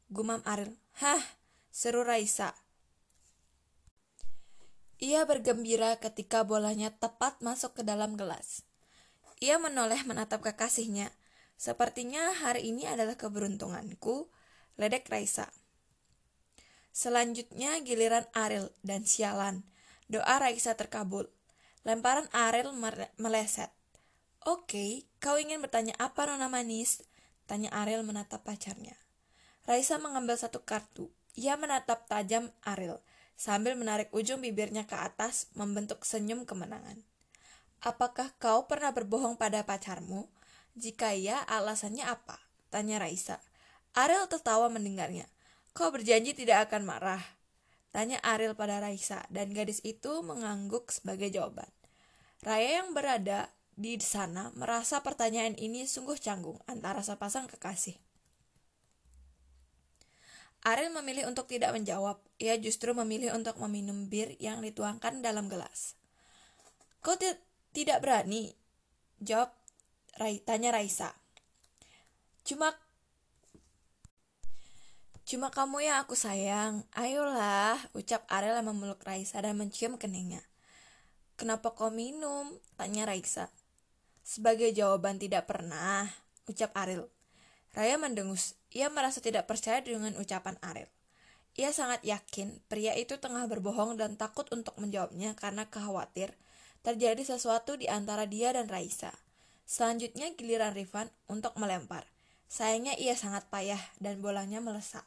gumam 0.07 0.39
Aril. 0.47 0.73
Hah, 0.97 1.21
seru 1.69 2.01
Raisa. 2.07 2.55
Ia 4.97 5.29
bergembira 5.29 5.99
ketika 6.01 6.41
bolanya 6.41 6.89
tepat 6.89 7.37
masuk 7.45 7.77
ke 7.77 7.83
dalam 7.85 8.17
gelas. 8.17 8.66
Ia 9.37 9.61
menoleh 9.61 10.01
menatap 10.07 10.41
kekasihnya. 10.41 11.13
Sepertinya 11.57 12.33
hari 12.37 12.69
ini 12.69 12.85
adalah 12.85 13.17
keberuntunganku, 13.17 14.29
ledek 14.77 15.09
Raisa. 15.09 15.49
Selanjutnya 16.93 17.77
giliran 17.85 18.25
Aril 18.33 18.73
dan 18.81 19.05
sialan. 19.05 19.61
Doa 20.09 20.41
Raisa 20.41 20.73
terkabul. 20.73 21.29
Lemparan 21.85 22.25
Ariel 22.33 22.73
meleset. 23.21 23.69
Oke, 24.45 25.05
kau 25.21 25.37
ingin 25.37 25.61
bertanya 25.61 25.93
apa 26.01 26.25
Nona 26.25 26.49
Manis? 26.49 27.05
Tanya 27.45 27.69
Ariel 27.71 28.01
menatap 28.01 28.41
pacarnya. 28.41 28.97
Raisa 29.69 30.01
mengambil 30.01 30.39
satu 30.39 30.65
kartu. 30.65 31.13
Ia 31.37 31.53
menatap 31.53 32.09
tajam 32.09 32.49
Ariel 32.65 32.97
sambil 33.37 33.77
menarik 33.77 34.09
ujung 34.09 34.41
bibirnya 34.41 34.89
ke 34.89 34.97
atas 34.97 35.47
membentuk 35.53 36.01
senyum 36.01 36.43
kemenangan. 36.43 37.05
Apakah 37.85 38.33
kau 38.41 38.65
pernah 38.65 38.89
berbohong 38.89 39.37
pada 39.37 39.61
pacarmu? 39.61 40.25
Jika 40.73 41.13
iya, 41.13 41.45
alasannya 41.45 42.05
apa? 42.05 42.41
Tanya 42.73 42.97
Raisa. 42.97 43.37
Ariel 43.93 44.25
tertawa 44.29 44.69
mendengarnya. 44.69 45.29
Kau 45.77 45.93
berjanji 45.93 46.33
tidak 46.33 46.69
akan 46.69 46.89
marah. 46.89 47.21
Tanya 47.93 48.21
Ariel 48.21 48.53
pada 48.53 48.77
Raisa, 48.81 49.25
dan 49.33 49.53
gadis 49.53 49.81
itu 49.81 50.21
mengangguk 50.21 50.89
sebagai 50.93 51.33
jawaban. 51.33 51.69
Raya 52.45 52.81
yang 52.81 52.93
berada 52.93 53.49
di 53.77 53.97
sana 54.01 54.53
merasa 54.57 55.01
pertanyaan 55.05 55.53
ini 55.57 55.85
sungguh 55.85 56.17
canggung 56.17 56.57
antara 56.69 57.01
sepasang 57.05 57.45
kekasih. 57.45 57.97
Ariel 60.65 60.91
memilih 60.93 61.29
untuk 61.29 61.45
tidak 61.45 61.73
menjawab. 61.73 62.17
Ia 62.41 62.57
justru 62.57 62.91
memilih 62.93 63.33
untuk 63.37 63.57
meminum 63.61 64.09
bir 64.09 64.33
yang 64.41 64.59
dituangkan 64.65 65.21
dalam 65.21 65.47
gelas. 65.47 65.97
Kau 67.05 67.15
tidak 67.77 68.01
berani? 68.01 68.57
Jawab 69.21 69.53
tanya 70.49 70.73
Raisa. 70.73 71.13
Cuma 72.41 72.73
Cuma 75.27 75.51
kamu 75.51 75.83
yang 75.83 75.99
aku 76.01 76.15
sayang. 76.15 76.87
Ayolah, 76.95 77.75
ucap 77.91 78.23
Ariel 78.31 78.63
yang 78.63 78.71
memeluk 78.71 79.03
Raisa 79.03 79.43
dan 79.43 79.59
mencium 79.59 79.99
keningnya. 79.99 80.39
Kenapa 81.35 81.75
kau 81.75 81.91
minum? 81.91 82.55
Tanya 82.79 83.03
Raisa. 83.03 83.51
Sebagai 84.23 84.71
jawaban 84.71 85.19
tidak 85.19 85.51
pernah, 85.51 86.07
ucap 86.47 86.71
Ariel. 86.79 87.11
Raya 87.75 87.99
mendengus. 87.99 88.55
Ia 88.71 88.87
merasa 88.87 89.19
tidak 89.19 89.51
percaya 89.51 89.83
dengan 89.83 90.15
ucapan 90.15 90.55
Ariel. 90.63 90.87
Ia 91.59 91.75
sangat 91.75 92.07
yakin 92.07 92.63
pria 92.71 92.95
itu 92.95 93.19
tengah 93.19 93.51
berbohong 93.51 93.99
dan 93.99 94.15
takut 94.15 94.47
untuk 94.55 94.79
menjawabnya 94.79 95.35
karena 95.35 95.67
khawatir 95.67 96.39
terjadi 96.81 97.23
sesuatu 97.23 97.77
di 97.77 97.85
antara 97.89 98.25
dia 98.25 98.53
dan 98.53 98.67
Raisa. 98.67 99.13
Selanjutnya 99.67 100.31
giliran 100.33 100.73
Rifan 100.73 101.11
untuk 101.27 101.53
melempar. 101.59 102.07
Sayangnya 102.47 102.95
ia 102.95 103.13
sangat 103.19 103.45
payah 103.51 103.79
dan 103.99 104.23
bolanya 104.23 104.63
melesat. 104.63 105.03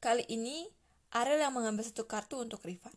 Kali 0.00 0.28
ini, 0.28 0.68
Ariel 1.16 1.40
yang 1.40 1.56
mengambil 1.56 1.82
satu 1.86 2.04
kartu 2.04 2.36
untuk 2.40 2.60
Rifan. 2.62 2.92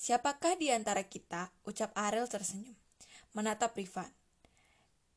Siapakah 0.00 0.56
di 0.56 0.72
antara 0.72 1.04
kita? 1.04 1.52
Ucap 1.68 1.92
Ariel 1.92 2.24
tersenyum. 2.24 2.72
Menatap 3.36 3.76
Rifan. 3.76 4.08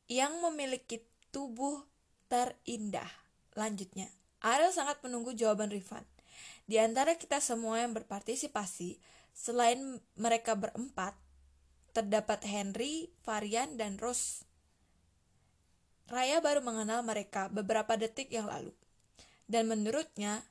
Yang 0.06 0.36
memiliki 0.44 0.96
tubuh 1.32 1.80
terindah. 2.28 3.08
Lanjutnya, 3.56 4.12
Ariel 4.44 4.76
sangat 4.76 5.00
menunggu 5.00 5.32
jawaban 5.32 5.72
Rifan. 5.72 6.04
Di 6.68 6.76
antara 6.76 7.16
kita 7.16 7.40
semua 7.40 7.80
yang 7.80 7.96
berpartisipasi, 7.96 9.00
Selain 9.34 9.98
mereka 10.14 10.54
berempat, 10.54 11.18
terdapat 11.94 12.42
Henry, 12.44 13.08
Varian, 13.22 13.78
dan 13.78 13.96
Rose. 14.02 14.42
Raya 16.10 16.42
baru 16.44 16.60
mengenal 16.60 17.00
mereka 17.00 17.48
beberapa 17.48 17.96
detik 17.96 18.28
yang 18.28 18.50
lalu. 18.50 18.74
Dan 19.48 19.70
menurutnya, 19.70 20.44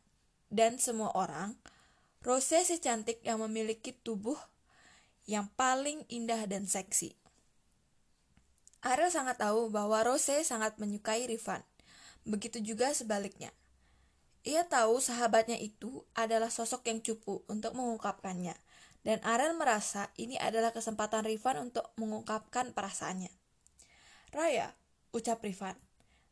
dan 0.49 0.81
semua 0.81 1.11
orang, 1.13 1.53
Rose 2.23 2.55
si 2.63 2.79
cantik 2.79 3.19
yang 3.27 3.43
memiliki 3.43 3.91
tubuh 3.91 4.39
yang 5.27 5.51
paling 5.59 6.07
indah 6.07 6.39
dan 6.47 6.63
seksi. 6.63 7.13
Ariel 8.83 9.11
sangat 9.11 9.39
tahu 9.39 9.71
bahwa 9.71 10.03
Rose 10.03 10.43
sangat 10.43 10.79
menyukai 10.79 11.27
Rifan. 11.27 11.63
Begitu 12.23 12.63
juga 12.63 12.91
sebaliknya. 12.95 13.51
Ia 14.43 14.67
tahu 14.67 14.99
sahabatnya 14.99 15.55
itu 15.55 16.03
adalah 16.11 16.51
sosok 16.51 16.83
yang 16.91 16.99
cupu 16.99 17.47
untuk 17.47 17.75
mengungkapkannya, 17.79 18.55
dan 19.03 19.19
Ariel 19.23 19.55
merasa 19.59 20.07
ini 20.15 20.39
adalah 20.39 20.71
kesempatan 20.71 21.27
Rifan 21.27 21.59
untuk 21.59 21.91
mengungkapkan 21.99 22.71
perasaannya. 22.71 23.31
Raya, 24.31 24.71
ucap 25.11 25.43
Rifan. 25.43 25.75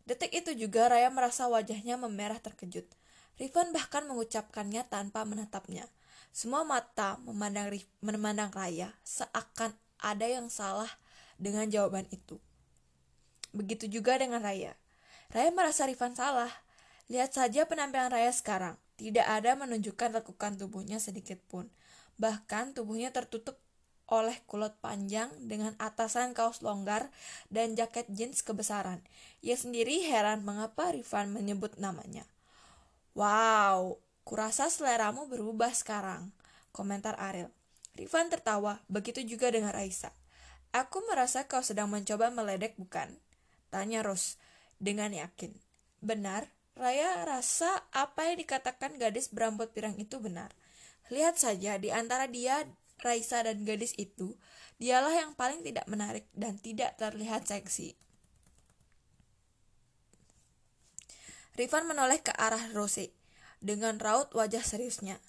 Detik 0.07 0.31
itu 0.31 0.55
juga 0.55 0.87
Raya 0.87 1.11
merasa 1.11 1.45
wajahnya 1.51 1.99
memerah 1.99 2.39
terkejut. 2.39 2.87
Rifan 3.37 3.75
bahkan 3.75 4.07
mengucapkannya 4.07 4.87
tanpa 4.87 5.27
menatapnya. 5.27 5.85
Semua 6.31 6.63
mata 6.63 7.19
memandang, 7.27 7.75
memandang 7.99 8.49
Raya 8.55 8.95
seakan 9.03 9.75
ada 9.99 10.25
yang 10.25 10.47
salah 10.47 10.89
dengan 11.35 11.67
jawaban 11.67 12.07
itu. 12.09 12.39
Begitu 13.51 13.91
juga 13.91 14.15
dengan 14.15 14.39
Raya. 14.39 14.79
Raya 15.31 15.51
merasa 15.51 15.83
Rifan 15.83 16.15
salah. 16.15 16.49
Lihat 17.11 17.35
saja 17.35 17.67
penampilan 17.67 18.15
Raya 18.15 18.31
sekarang. 18.31 18.79
Tidak 18.95 19.27
ada 19.27 19.59
menunjukkan 19.59 20.23
lekukan 20.23 20.55
tubuhnya 20.55 21.03
sedikit 21.03 21.41
pun. 21.51 21.67
Bahkan 22.21 22.77
tubuhnya 22.77 23.09
tertutup 23.09 23.57
oleh 24.11 24.37
kulot 24.45 24.77
panjang 24.83 25.31
dengan 25.41 25.73
atasan 25.81 26.37
kaos 26.37 26.61
longgar 26.61 27.09
dan 27.49 27.73
jaket 27.73 28.05
jeans 28.11 28.45
kebesaran. 28.45 29.01
Ia 29.41 29.57
sendiri 29.57 30.05
heran 30.05 30.45
mengapa 30.45 30.93
Rifan 30.93 31.33
menyebut 31.33 31.79
namanya. 31.81 32.27
Wow, 33.17 33.97
kurasa 34.27 34.67
seleramu 34.67 35.25
berubah 35.31 35.73
sekarang, 35.73 36.29
komentar 36.75 37.17
Ariel. 37.17 37.49
Rifan 37.95 38.29
tertawa, 38.29 38.83
begitu 38.91 39.23
juga 39.23 39.49
dengan 39.49 39.73
Raisa. 39.73 40.13
Aku 40.71 41.03
merasa 41.07 41.47
kau 41.47 41.59
sedang 41.59 41.91
mencoba 41.91 42.31
meledek, 42.31 42.79
bukan? 42.79 43.11
Tanya 43.67 44.03
Rose 44.03 44.39
dengan 44.79 45.11
yakin. 45.11 45.51
Benar, 45.99 46.47
Raya 46.71 47.27
rasa 47.27 47.83
apa 47.91 48.31
yang 48.31 48.39
dikatakan 48.39 48.95
gadis 48.95 49.27
berambut 49.27 49.75
pirang 49.75 49.99
itu 49.99 50.23
benar. 50.23 50.55
Lihat 51.11 51.35
saja, 51.35 51.75
di 51.75 51.91
antara 51.91 52.31
dia, 52.31 52.63
Raisa 53.03 53.43
dan 53.43 53.67
gadis 53.67 53.91
itu, 53.99 54.39
dialah 54.79 55.11
yang 55.11 55.35
paling 55.35 55.59
tidak 55.59 55.83
menarik 55.91 56.25
dan 56.31 56.55
tidak 56.55 56.95
terlihat 56.95 57.43
seksi. 57.43 57.99
Rifan 61.59 61.83
menoleh 61.83 62.23
ke 62.23 62.31
arah 62.31 62.71
Rose 62.71 63.11
dengan 63.59 63.99
raut 63.99 64.31
wajah 64.31 64.63
seriusnya. 64.63 65.19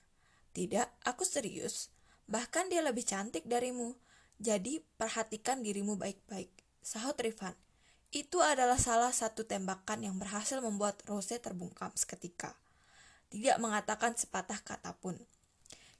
Tidak, 0.54 1.02
aku 1.02 1.26
serius. 1.26 1.90
Bahkan 2.30 2.70
dia 2.70 2.80
lebih 2.80 3.02
cantik 3.02 3.42
darimu. 3.50 3.98
Jadi 4.38 4.80
perhatikan 4.96 5.66
dirimu 5.66 5.98
baik-baik. 5.98 6.54
Sahut 6.78 7.18
Rifan. 7.18 7.58
Itu 8.14 8.38
adalah 8.38 8.78
salah 8.78 9.10
satu 9.10 9.48
tembakan 9.48 10.06
yang 10.06 10.16
berhasil 10.20 10.62
membuat 10.62 11.02
Rose 11.10 11.34
terbungkam 11.42 11.90
seketika. 11.98 12.54
Tidak 13.32 13.58
mengatakan 13.58 14.14
sepatah 14.14 14.60
kata 14.62 14.94
pun. 15.00 15.16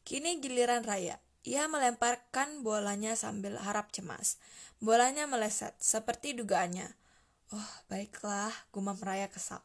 Kini 0.02 0.42
giliran 0.42 0.82
Raya. 0.82 1.22
Ia 1.42 1.66
melemparkan 1.66 2.62
bolanya 2.62 3.18
sambil 3.18 3.58
harap 3.58 3.90
cemas. 3.90 4.38
Bolanya 4.78 5.26
meleset, 5.26 5.74
seperti 5.82 6.38
dugaannya. 6.38 6.86
Oh, 7.50 7.70
baiklah, 7.90 8.54
gumam 8.70 8.98
Raya 8.98 9.26
kesal. 9.26 9.62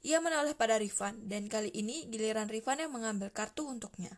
Ia 0.00 0.22
menoleh 0.22 0.54
pada 0.56 0.78
Rifan, 0.78 1.28
dan 1.28 1.50
kali 1.50 1.74
ini 1.74 2.06
giliran 2.08 2.46
Rifan 2.46 2.80
yang 2.80 2.94
mengambil 2.94 3.28
kartu 3.34 3.66
untuknya. 3.66 4.16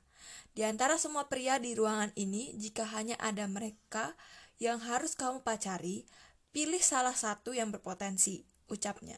Di 0.53 0.67
antara 0.67 1.01
semua 1.01 1.31
pria 1.31 1.57
di 1.57 1.73
ruangan 1.73 2.13
ini, 2.19 2.53
jika 2.59 2.85
hanya 2.95 3.17
ada 3.17 3.47
mereka 3.49 4.15
yang 4.61 4.83
harus 4.83 5.17
kamu 5.17 5.41
pacari, 5.41 6.05
pilih 6.53 6.83
salah 6.83 7.15
satu 7.15 7.57
yang 7.57 7.73
berpotensi, 7.73 8.45
ucapnya. 8.69 9.17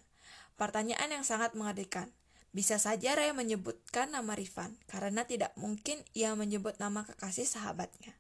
Pertanyaan 0.55 1.21
yang 1.21 1.25
sangat 1.27 1.59
mengerikan. 1.59 2.13
Bisa 2.53 2.77
saja 2.77 3.17
Raya 3.17 3.33
menyebutkan 3.33 4.13
nama 4.13 4.37
Rifan, 4.37 4.77
karena 4.85 5.25
tidak 5.25 5.57
mungkin 5.57 6.05
ia 6.13 6.37
menyebut 6.37 6.77
nama 6.77 7.03
kekasih 7.09 7.49
sahabatnya. 7.49 8.13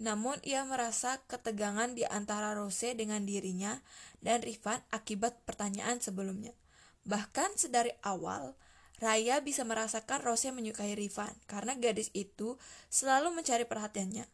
Namun 0.00 0.40
ia 0.40 0.64
merasa 0.64 1.20
ketegangan 1.28 1.92
di 1.92 2.08
antara 2.08 2.56
Rose 2.56 2.96
dengan 2.96 3.28
dirinya 3.28 3.84
dan 4.24 4.40
Rifan 4.40 4.80
akibat 4.88 5.44
pertanyaan 5.44 6.00
sebelumnya. 6.00 6.56
Bahkan 7.04 7.60
sedari 7.60 7.92
awal, 8.00 8.56
Raya 8.98 9.44
bisa 9.44 9.62
merasakan 9.62 10.24
Rose 10.24 10.48
menyukai 10.50 10.96
Rifan 10.96 11.30
karena 11.46 11.76
gadis 11.76 12.10
itu 12.16 12.58
selalu 12.90 13.30
mencari 13.30 13.62
perhatiannya 13.68 14.26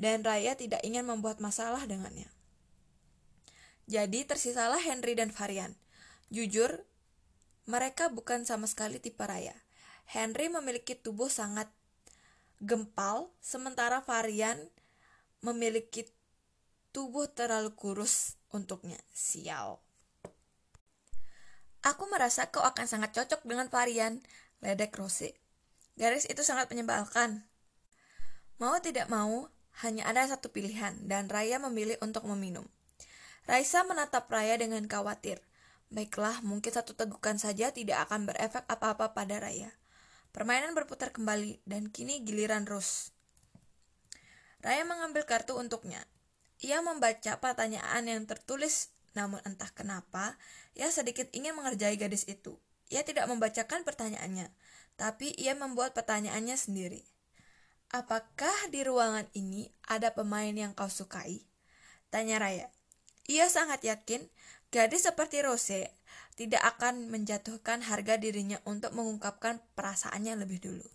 dan 0.00 0.24
Raya 0.24 0.56
tidak 0.56 0.80
ingin 0.80 1.04
membuat 1.04 1.44
masalah 1.44 1.84
dengannya. 1.84 2.28
Jadi 3.84 4.24
tersisalah 4.24 4.80
Henry 4.80 5.12
dan 5.12 5.28
Varian. 5.28 5.76
Jujur, 6.32 6.88
mereka 7.70 8.10
bukan 8.10 8.42
sama 8.42 8.66
sekali 8.66 8.98
tipe 8.98 9.22
Raya. 9.22 9.54
Henry 10.10 10.50
memiliki 10.50 10.98
tubuh 10.98 11.30
sangat 11.30 11.70
gempal, 12.58 13.30
sementara 13.38 14.02
Varian 14.02 14.58
memiliki 15.40 16.10
tubuh 16.90 17.30
terlalu 17.30 17.70
kurus 17.78 18.34
untuknya. 18.50 18.98
Sial. 19.14 19.78
Aku 21.80 22.04
merasa 22.12 22.50
kau 22.52 22.60
akan 22.60 22.84
sangat 22.84 23.16
cocok 23.16 23.46
dengan 23.48 23.72
varian, 23.72 24.20
ledek 24.60 24.92
Rose. 25.00 25.32
Garis 25.96 26.28
itu 26.28 26.44
sangat 26.44 26.68
menyebalkan. 26.68 27.48
Mau 28.60 28.76
tidak 28.84 29.08
mau, 29.08 29.48
hanya 29.80 30.04
ada 30.04 30.28
satu 30.28 30.52
pilihan, 30.52 30.92
dan 31.08 31.32
Raya 31.32 31.56
memilih 31.56 31.96
untuk 32.04 32.28
meminum. 32.28 32.68
Raisa 33.48 33.80
menatap 33.88 34.28
Raya 34.28 34.60
dengan 34.60 34.84
khawatir. 34.84 35.40
Baiklah, 35.90 36.42
mungkin 36.46 36.70
satu 36.70 36.94
tegukan 36.94 37.34
saja 37.36 37.74
tidak 37.74 38.06
akan 38.06 38.30
berefek 38.30 38.62
apa-apa 38.70 39.10
pada 39.10 39.42
Raya. 39.42 39.74
Permainan 40.30 40.78
berputar 40.78 41.10
kembali, 41.10 41.62
dan 41.66 41.90
kini 41.90 42.22
giliran 42.22 42.62
Rose. 42.64 43.10
Raya 44.62 44.86
mengambil 44.86 45.26
kartu 45.26 45.58
untuknya. 45.58 46.06
Ia 46.62 46.78
membaca 46.80 47.42
pertanyaan 47.42 48.06
yang 48.06 48.22
tertulis 48.28 48.94
namun 49.14 49.42
entah 49.42 49.70
kenapa, 49.74 50.38
ia 50.78 50.86
sedikit 50.94 51.26
ingin 51.34 51.58
mengerjai 51.58 51.98
gadis 51.98 52.26
itu. 52.30 52.54
Ia 52.90 53.02
tidak 53.02 53.26
membacakan 53.26 53.82
pertanyaannya, 53.82 54.50
tapi 54.94 55.34
ia 55.34 55.54
membuat 55.54 55.94
pertanyaannya 55.94 56.54
sendiri. 56.54 57.02
Apakah 57.90 58.70
di 58.70 58.86
ruangan 58.86 59.26
ini 59.34 59.66
ada 59.90 60.14
pemain 60.14 60.54
yang 60.54 60.78
kau 60.78 60.86
sukai? 60.86 61.42
Tanya 62.10 62.38
Raya. 62.38 62.70
Ia 63.26 63.46
sangat 63.50 63.82
yakin 63.82 64.26
gadis 64.70 65.06
seperti 65.06 65.42
Rose 65.42 65.90
tidak 66.34 66.62
akan 66.76 67.10
menjatuhkan 67.12 67.84
harga 67.84 68.16
dirinya 68.16 68.58
untuk 68.64 68.96
mengungkapkan 68.96 69.60
perasaannya 69.76 70.34
lebih 70.40 70.58
dulu. 70.62 70.88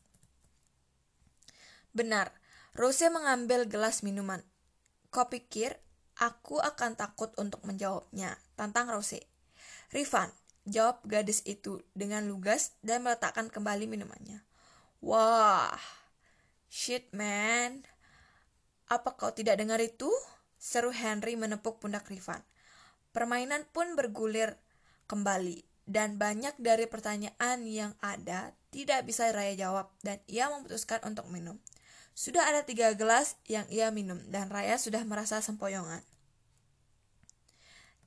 Benar, 1.96 2.34
Rose 2.76 3.08
mengambil 3.08 3.70
gelas 3.70 4.04
minuman. 4.04 4.44
Kau 5.14 5.32
pikir 5.32 5.80
Aku 6.16 6.64
akan 6.64 6.96
takut 6.96 7.36
untuk 7.36 7.60
menjawabnya, 7.68 8.40
tantang 8.56 8.88
Rose. 8.88 9.20
Rifan, 9.92 10.32
jawab 10.64 11.04
gadis 11.04 11.44
itu 11.44 11.84
dengan 11.92 12.24
lugas 12.24 12.72
dan 12.80 13.04
meletakkan 13.04 13.52
kembali 13.52 13.84
minumannya. 13.84 14.40
Wah, 15.04 15.76
shit 16.72 17.12
man. 17.12 17.84
Apa 18.88 19.20
kau 19.20 19.36
tidak 19.36 19.60
dengar 19.60 19.84
itu? 19.84 20.08
Seru 20.56 20.96
Henry 20.96 21.36
menepuk 21.36 21.84
pundak 21.84 22.08
Rifan. 22.08 22.40
Permainan 23.16 23.64
pun 23.72 23.96
bergulir 23.96 24.60
kembali 25.08 25.64
dan 25.88 26.20
banyak 26.20 26.60
dari 26.60 26.84
pertanyaan 26.84 27.64
yang 27.64 27.96
ada 28.04 28.52
tidak 28.76 29.08
bisa 29.08 29.32
Raya 29.32 29.56
jawab 29.56 29.88
dan 30.04 30.20
ia 30.28 30.52
memutuskan 30.52 31.00
untuk 31.08 31.32
minum. 31.32 31.56
Sudah 32.12 32.44
ada 32.44 32.68
tiga 32.68 32.92
gelas 32.92 33.40
yang 33.48 33.64
ia 33.72 33.88
minum, 33.92 34.20
dan 34.28 34.52
Raya 34.52 34.76
sudah 34.76 35.04
merasa 35.08 35.40
sempoyongan. 35.40 36.04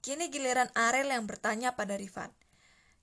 Kini 0.04 0.28
giliran 0.28 0.68
Arel 0.76 1.08
yang 1.08 1.24
bertanya 1.24 1.72
pada 1.72 1.96
Rifan. 1.96 2.32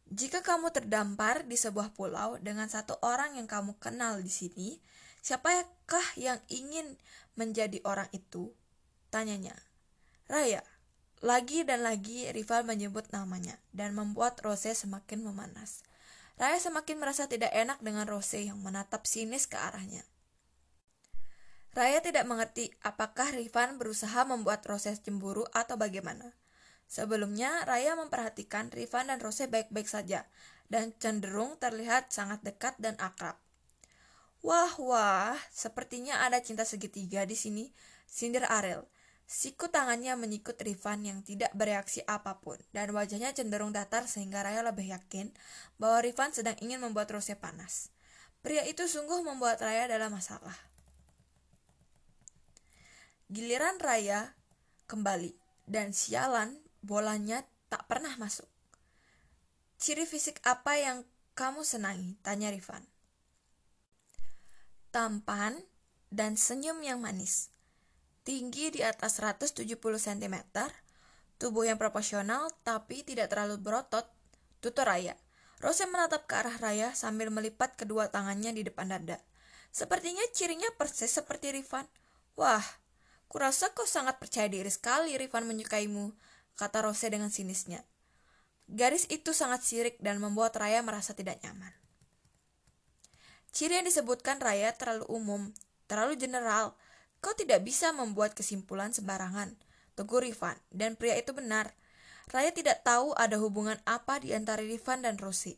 Jika 0.09 0.45
kamu 0.45 0.69
terdampar 0.69 1.45
di 1.49 1.57
sebuah 1.57 1.97
pulau 1.97 2.37
dengan 2.37 2.69
satu 2.69 3.01
orang 3.01 3.37
yang 3.41 3.49
kamu 3.49 3.77
kenal 3.81 4.21
di 4.21 4.29
sini, 4.29 4.77
siapakah 5.25 6.05
yang 6.17 6.37
ingin 6.49 6.97
menjadi 7.33 7.81
orang 7.85 8.09
itu? 8.13 8.53
Tanyanya. 9.09 9.57
Raya. 10.29 10.61
Lagi 11.23 11.63
dan 11.63 11.88
lagi 11.88 12.28
Rifan 12.36 12.67
menyebut 12.67 13.08
namanya 13.15 13.56
dan 13.71 13.95
membuat 13.95 14.41
Rose 14.43 14.75
semakin 14.75 15.23
memanas. 15.23 15.86
Raya 16.36 16.60
semakin 16.60 16.99
merasa 16.99 17.32
tidak 17.32 17.56
enak 17.56 17.80
dengan 17.80 18.04
Rose 18.04 18.36
yang 18.36 18.60
menatap 18.60 19.08
sinis 19.08 19.47
ke 19.47 19.56
arahnya. 19.56 20.04
Raya 21.71 22.04
tidak 22.04 22.28
mengerti 22.28 22.71
apakah 22.84 23.32
Rifan 23.32 23.80
berusaha 23.80 24.28
membuat 24.28 24.67
Rose 24.67 24.91
cemburu 24.99 25.47
atau 25.56 25.80
bagaimana. 25.80 26.36
Sebelumnya, 26.91 27.63
Raya 27.63 27.95
memperhatikan 27.95 28.71
Rifan 28.71 29.08
dan 29.08 29.23
Rose 29.23 29.47
baik-baik 29.47 29.88
saja 29.88 30.28
dan 30.67 30.91
cenderung 30.99 31.56
terlihat 31.56 32.12
sangat 32.12 32.43
dekat 32.43 32.75
dan 32.84 32.99
akrab. 32.99 33.39
Wah, 34.45 34.75
wah, 34.78 35.39
sepertinya 35.49 36.21
ada 36.21 36.38
cinta 36.43 36.67
segitiga 36.67 37.25
di 37.25 37.34
sini, 37.34 37.71
sindir 38.06 38.45
Arel. 38.45 38.86
Siku 39.25 39.73
tangannya 39.73 40.13
menyikut 40.13 40.53
Rifan 40.61 41.01
yang 41.01 41.25
tidak 41.25 41.49
bereaksi 41.57 42.05
apa 42.05 42.38
pun, 42.38 42.61
dan 42.77 42.93
wajahnya 42.93 43.33
cenderung 43.33 43.73
datar 43.73 44.05
sehingga 44.05 44.45
Raya 44.45 44.61
lebih 44.61 44.93
yakin 44.93 45.33
bahwa 45.81 46.05
Rifan 46.05 46.29
sedang 46.29 46.53
ingin 46.61 46.77
membuat 46.77 47.09
Rose 47.09 47.33
panas. 47.33 47.89
Pria 48.45 48.61
itu 48.69 48.85
sungguh 48.85 49.25
membuat 49.25 49.65
Raya 49.65 49.89
dalam 49.89 50.13
masalah. 50.13 50.53
Giliran 53.33 53.81
Raya 53.81 54.38
kembali 54.85 55.33
dan 55.65 55.97
sialan 55.97 56.61
bolanya 56.85 57.41
tak 57.73 57.89
pernah 57.89 58.13
masuk. 58.21 58.45
Ciri 59.81 60.05
fisik 60.05 60.38
apa 60.45 60.77
yang 60.77 61.01
kamu 61.33 61.65
senangi? 61.65 62.13
Tanya 62.21 62.53
Rifan. 62.53 62.85
Tampan 64.93 65.57
dan 66.13 66.38
senyum 66.38 66.85
yang 66.85 67.01
manis. 67.01 67.54
Tinggi 68.25 68.73
di 68.73 68.81
atas 68.81 69.21
170 69.21 69.77
cm, 69.77 70.35
tubuh 71.38 71.63
yang 71.69 71.77
proporsional 71.77 72.49
tapi 72.65 73.05
tidak 73.05 73.29
terlalu 73.29 73.61
berotot, 73.61 74.09
tutur 74.59 74.89
Raya. 74.89 75.13
Rose 75.61 75.85
menatap 75.85 76.25
ke 76.25 76.33
arah 76.33 76.57
Raya 76.57 76.89
sambil 76.97 77.29
melipat 77.29 77.77
kedua 77.77 78.09
tangannya 78.09 78.51
di 78.51 78.65
depan 78.65 78.89
dada. 78.89 79.21
Sepertinya 79.69 80.25
cirinya 80.33 80.67
persis 80.73 81.13
seperti 81.13 81.53
Rifan. 81.53 81.85
Wah, 82.33 82.65
Kurasa 83.35 83.73
kau 83.73 83.83
sangat 83.83 84.21
percaya 84.21 84.47
diri 84.47 84.69
sekali 84.69 85.17
Rifan 85.17 85.43
menyukaimu, 85.49 86.13
kata 86.55 86.85
Rose 86.85 87.03
dengan 87.09 87.27
sinisnya. 87.27 87.83
Garis 88.65 89.05
itu 89.11 89.35
sangat 89.35 89.61
sirik 89.61 89.99
dan 90.01 90.17
membuat 90.23 90.57
Raya 90.57 90.81
merasa 90.81 91.13
tidak 91.13 91.43
nyaman. 91.43 91.73
Ciri 93.51 93.75
yang 93.75 93.88
disebutkan 93.88 94.39
Raya 94.41 94.73
terlalu 94.73 95.05
umum, 95.11 95.41
terlalu 95.91 96.15
general. 96.15 96.79
Kau 97.25 97.33
tidak 97.33 97.65
bisa 97.65 97.89
membuat 97.89 98.38
kesimpulan 98.38 98.93
sembarangan. 98.93 99.57
Tegur 99.97 100.21
Rifan, 100.21 100.53
dan 100.69 100.93
pria 100.93 101.17
itu 101.17 101.33
benar. 101.33 101.73
Raya 102.29 102.53
tidak 102.53 102.85
tahu 102.85 103.17
ada 103.17 103.41
hubungan 103.41 103.81
apa 103.89 104.21
di 104.21 104.29
antara 104.29 104.61
Rifan 104.61 105.01
dan 105.01 105.17
Rosie. 105.17 105.57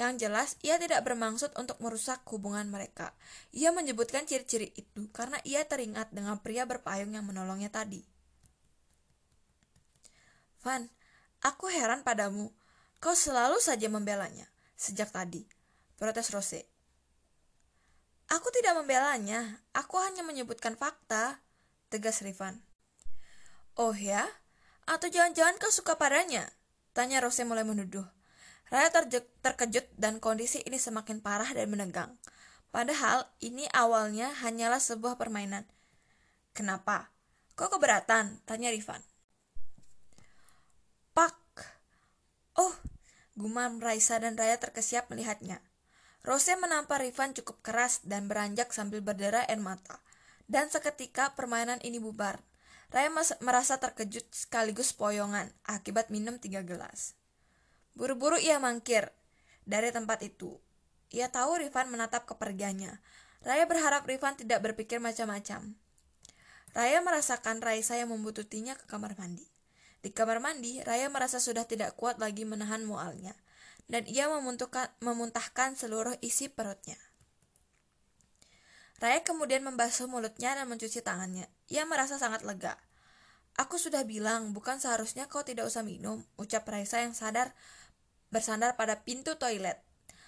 Yang 0.00 0.24
jelas, 0.24 0.56
ia 0.64 0.80
tidak 0.80 1.04
bermaksud 1.04 1.52
untuk 1.60 1.76
merusak 1.84 2.24
hubungan 2.32 2.64
mereka. 2.72 3.12
Ia 3.52 3.76
menyebutkan 3.76 4.24
ciri-ciri 4.24 4.72
itu 4.72 5.12
karena 5.12 5.36
ia 5.44 5.68
teringat 5.68 6.16
dengan 6.16 6.40
pria 6.40 6.64
berpayung 6.64 7.12
yang 7.12 7.28
menolongnya 7.28 7.68
tadi. 7.68 8.00
Van, 10.64 10.88
aku 11.44 11.68
heran 11.68 12.08
padamu. 12.08 12.56
Kau 13.04 13.12
selalu 13.12 13.60
saja 13.60 13.92
membelanya. 13.92 14.48
Sejak 14.80 15.12
tadi. 15.12 15.44
Protes 16.00 16.32
Rose. 16.32 16.75
Aku 18.26 18.50
tidak 18.50 18.74
membelanya. 18.74 19.62
Aku 19.70 20.02
hanya 20.02 20.26
menyebutkan 20.26 20.74
fakta. 20.74 21.38
Tegas 21.86 22.22
Rifan. 22.26 22.58
Oh 23.78 23.94
ya? 23.94 24.26
Atau 24.86 25.06
jangan-jangan 25.06 25.62
kau 25.62 25.70
suka 25.70 25.94
padanya? 25.94 26.50
Tanya 26.90 27.22
Rose 27.22 27.46
mulai 27.46 27.62
menuduh. 27.62 28.06
Raya 28.66 28.90
terkejut 28.90 29.86
dan 29.94 30.18
kondisi 30.18 30.58
ini 30.66 30.74
semakin 30.74 31.22
parah 31.22 31.46
dan 31.54 31.70
menegang. 31.70 32.18
Padahal 32.74 33.30
ini 33.38 33.70
awalnya 33.70 34.34
hanyalah 34.42 34.82
sebuah 34.82 35.14
permainan. 35.14 35.62
Kenapa? 36.50 37.14
Kok 37.54 37.78
keberatan? 37.78 38.42
Tanya 38.42 38.74
Rifan. 38.74 38.98
Pak. 41.14 41.38
Oh, 42.58 42.74
gumam 43.38 43.78
Raisa 43.78 44.18
dan 44.18 44.34
Raya 44.34 44.58
terkesiap 44.58 45.12
melihatnya. 45.14 45.62
Rose 46.26 46.58
menampar 46.58 47.06
Rifan 47.06 47.38
cukup 47.38 47.62
keras 47.62 48.02
dan 48.02 48.26
beranjak 48.26 48.74
sambil 48.74 48.98
berderai 48.98 49.46
air 49.46 49.62
mata. 49.62 50.02
Dan 50.50 50.66
seketika 50.66 51.38
permainan 51.38 51.78
ini 51.86 52.02
bubar. 52.02 52.42
Raya 52.90 53.10
merasa 53.38 53.78
terkejut 53.78 54.26
sekaligus 54.34 54.90
poyongan 54.90 55.54
akibat 55.66 56.10
minum 56.10 56.42
tiga 56.42 56.66
gelas. 56.66 57.14
Buru-buru 57.94 58.42
ia 58.42 58.58
mangkir 58.58 59.14
dari 59.62 59.94
tempat 59.94 60.26
itu. 60.26 60.58
Ia 61.14 61.30
tahu 61.30 61.62
Rifan 61.62 61.94
menatap 61.94 62.26
kepergiannya. 62.26 62.98
Raya 63.46 63.64
berharap 63.70 64.02
Rifan 64.10 64.34
tidak 64.34 64.66
berpikir 64.66 64.98
macam-macam. 64.98 65.78
Raya 66.74 66.98
merasakan 67.06 67.62
Raisa 67.62 67.94
yang 67.94 68.10
membututinya 68.10 68.74
ke 68.74 68.90
kamar 68.90 69.14
mandi. 69.14 69.46
Di 70.02 70.10
kamar 70.10 70.42
mandi, 70.42 70.82
Raya 70.82 71.06
merasa 71.06 71.38
sudah 71.38 71.70
tidak 71.70 71.94
kuat 71.94 72.18
lagi 72.18 72.42
menahan 72.42 72.82
mualnya, 72.82 73.34
dan 73.86 74.02
ia 74.10 74.26
memuntahkan 75.00 75.78
seluruh 75.78 76.18
isi 76.22 76.50
perutnya. 76.50 76.98
Raya 78.96 79.20
kemudian 79.20 79.60
membasuh 79.60 80.08
mulutnya 80.08 80.56
dan 80.56 80.66
mencuci 80.72 81.04
tangannya. 81.04 81.44
Ia 81.68 81.84
merasa 81.84 82.16
sangat 82.16 82.42
lega. 82.48 82.80
Aku 83.56 83.76
sudah 83.76 84.04
bilang, 84.08 84.56
bukan 84.56 84.80
seharusnya 84.80 85.28
kau 85.28 85.44
tidak 85.44 85.68
usah 85.68 85.84
minum, 85.84 86.24
ucap 86.40 86.64
Raisa 86.68 87.00
yang 87.04 87.12
sadar 87.12 87.52
bersandar 88.28 88.74
pada 88.74 89.00
pintu 89.06 89.38
toilet 89.38 89.80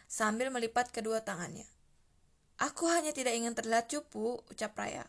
sambil 0.08 0.48
melipat 0.48 0.88
kedua 0.94 1.24
tangannya. 1.24 1.66
Aku 2.58 2.88
hanya 2.88 3.12
tidak 3.12 3.36
ingin 3.36 3.52
terlihat 3.52 3.88
cupu, 3.88 4.40
ucap 4.48 4.76
Raya. 4.76 5.04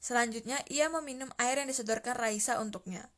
Selanjutnya, 0.00 0.60
ia 0.72 0.88
meminum 0.88 1.28
air 1.36 1.60
yang 1.60 1.68
disodorkan 1.68 2.16
Raisa 2.16 2.56
untuknya. 2.60 3.08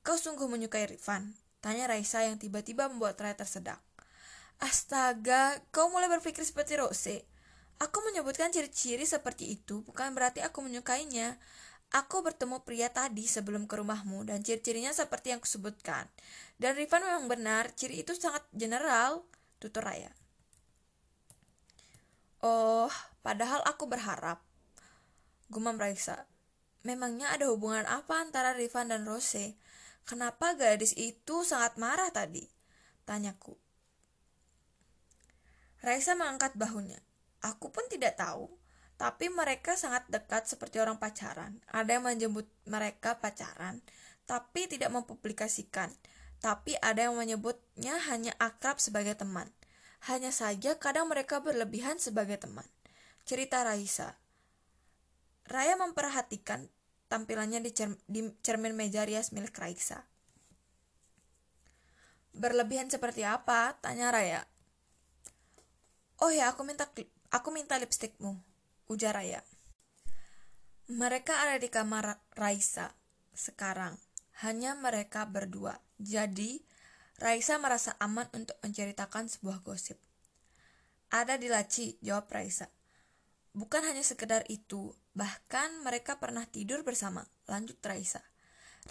Kau 0.00 0.16
sungguh 0.16 0.48
menyukai 0.48 0.88
Rifan? 0.88 1.36
Tanya 1.66 1.90
Raisa 1.90 2.22
yang 2.22 2.38
tiba-tiba 2.38 2.86
membuat 2.86 3.18
Raya 3.18 3.34
tersedak. 3.34 3.82
Astaga, 4.62 5.58
kau 5.74 5.90
mulai 5.90 6.06
berpikir 6.06 6.46
seperti 6.46 6.78
Rose. 6.78 7.26
Aku 7.82 8.06
menyebutkan 8.06 8.54
ciri-ciri 8.54 9.02
seperti 9.02 9.58
itu 9.58 9.82
bukan 9.82 10.14
berarti 10.14 10.46
aku 10.46 10.62
menyukainya. 10.62 11.34
Aku 11.90 12.22
bertemu 12.22 12.62
pria 12.62 12.86
tadi 12.94 13.26
sebelum 13.26 13.66
ke 13.66 13.82
rumahmu 13.82 14.30
dan 14.30 14.46
ciri-cirinya 14.46 14.94
seperti 14.94 15.34
yang 15.34 15.42
kusebutkan. 15.42 16.06
Dan 16.54 16.78
Rifan 16.78 17.02
memang 17.02 17.26
benar, 17.26 17.74
ciri 17.74 17.98
itu 18.06 18.14
sangat 18.14 18.46
general, 18.54 19.26
tutur 19.58 19.90
Raya. 19.90 20.14
Oh, 22.46 22.94
padahal 23.26 23.66
aku 23.66 23.90
berharap. 23.90 24.38
Gumam 25.50 25.82
Raisa. 25.82 26.30
Memangnya 26.86 27.34
ada 27.34 27.50
hubungan 27.50 27.82
apa 27.90 28.22
antara 28.22 28.54
Rifan 28.54 28.86
dan 28.86 29.02
Rose? 29.02 29.58
Kenapa 30.06 30.54
gadis 30.54 30.94
itu 30.94 31.42
sangat 31.42 31.82
marah 31.82 32.14
tadi? 32.14 32.46
Tanyaku. 33.02 33.58
Raisa 35.82 36.14
mengangkat 36.14 36.54
bahunya. 36.54 37.02
Aku 37.42 37.74
pun 37.74 37.82
tidak 37.90 38.14
tahu. 38.14 38.46
Tapi 38.96 39.28
mereka 39.28 39.74
sangat 39.74 40.06
dekat 40.06 40.46
seperti 40.46 40.78
orang 40.78 41.02
pacaran. 41.02 41.58
Ada 41.68 41.98
yang 41.98 42.06
menyebut 42.06 42.46
mereka 42.64 43.18
pacaran, 43.18 43.82
tapi 44.24 44.70
tidak 44.70 44.94
mempublikasikan. 44.94 45.90
Tapi 46.38 46.78
ada 46.80 47.10
yang 47.10 47.18
menyebutnya 47.18 47.98
hanya 48.08 48.32
akrab 48.38 48.78
sebagai 48.78 49.18
teman. 49.18 49.50
Hanya 50.06 50.30
saja 50.30 50.78
kadang 50.78 51.10
mereka 51.10 51.42
berlebihan 51.42 51.98
sebagai 51.98 52.38
teman. 52.38 52.64
Cerita 53.26 53.66
Raisa. 53.66 54.16
Raya 55.50 55.74
memperhatikan 55.76 56.70
tampilannya 57.06 57.62
di, 57.62 57.70
cer 57.70 57.94
di 58.06 58.26
cermin 58.42 58.74
meja 58.74 59.06
rias 59.06 59.30
milik 59.30 59.54
Raisa. 59.56 60.06
Berlebihan 62.36 62.92
seperti 62.92 63.24
apa? 63.24 63.78
Tanya 63.80 64.12
Raya. 64.12 64.44
Oh 66.20 66.28
ya, 66.28 66.52
aku 66.52 66.64
minta 66.64 66.84
aku 67.32 67.48
minta 67.52 67.80
lipstikmu 67.80 68.36
ujar 68.92 69.16
Raya. 69.16 69.40
Mereka 70.86 71.34
ada 71.34 71.58
di 71.58 71.66
kamar 71.66 72.22
Raisa 72.38 72.94
sekarang. 73.34 73.98
Hanya 74.44 74.76
mereka 74.76 75.24
berdua. 75.26 75.80
Jadi, 75.96 76.60
Raisa 77.16 77.56
merasa 77.56 77.96
aman 77.96 78.28
untuk 78.36 78.60
menceritakan 78.60 79.32
sebuah 79.32 79.64
gosip. 79.64 79.96
Ada 81.08 81.40
di 81.40 81.48
laci, 81.48 81.96
jawab 82.04 82.28
Raisa. 82.28 82.68
Bukan 83.56 83.80
hanya 83.88 84.04
sekedar 84.04 84.44
itu, 84.52 84.92
bahkan 85.16 85.80
mereka 85.80 86.20
pernah 86.20 86.44
tidur 86.44 86.84
bersama, 86.84 87.24
lanjut 87.48 87.80
Raisa. 87.80 88.20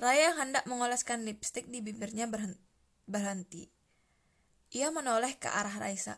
Raya 0.02 0.34
hendak 0.42 0.66
mengoleskan 0.66 1.22
lipstik 1.22 1.70
di 1.70 1.86
bibirnya 1.86 2.26
berhenti. 3.06 3.70
Ia 4.74 4.90
menoleh 4.90 5.38
ke 5.38 5.46
arah 5.46 5.78
Raisa. 5.78 6.18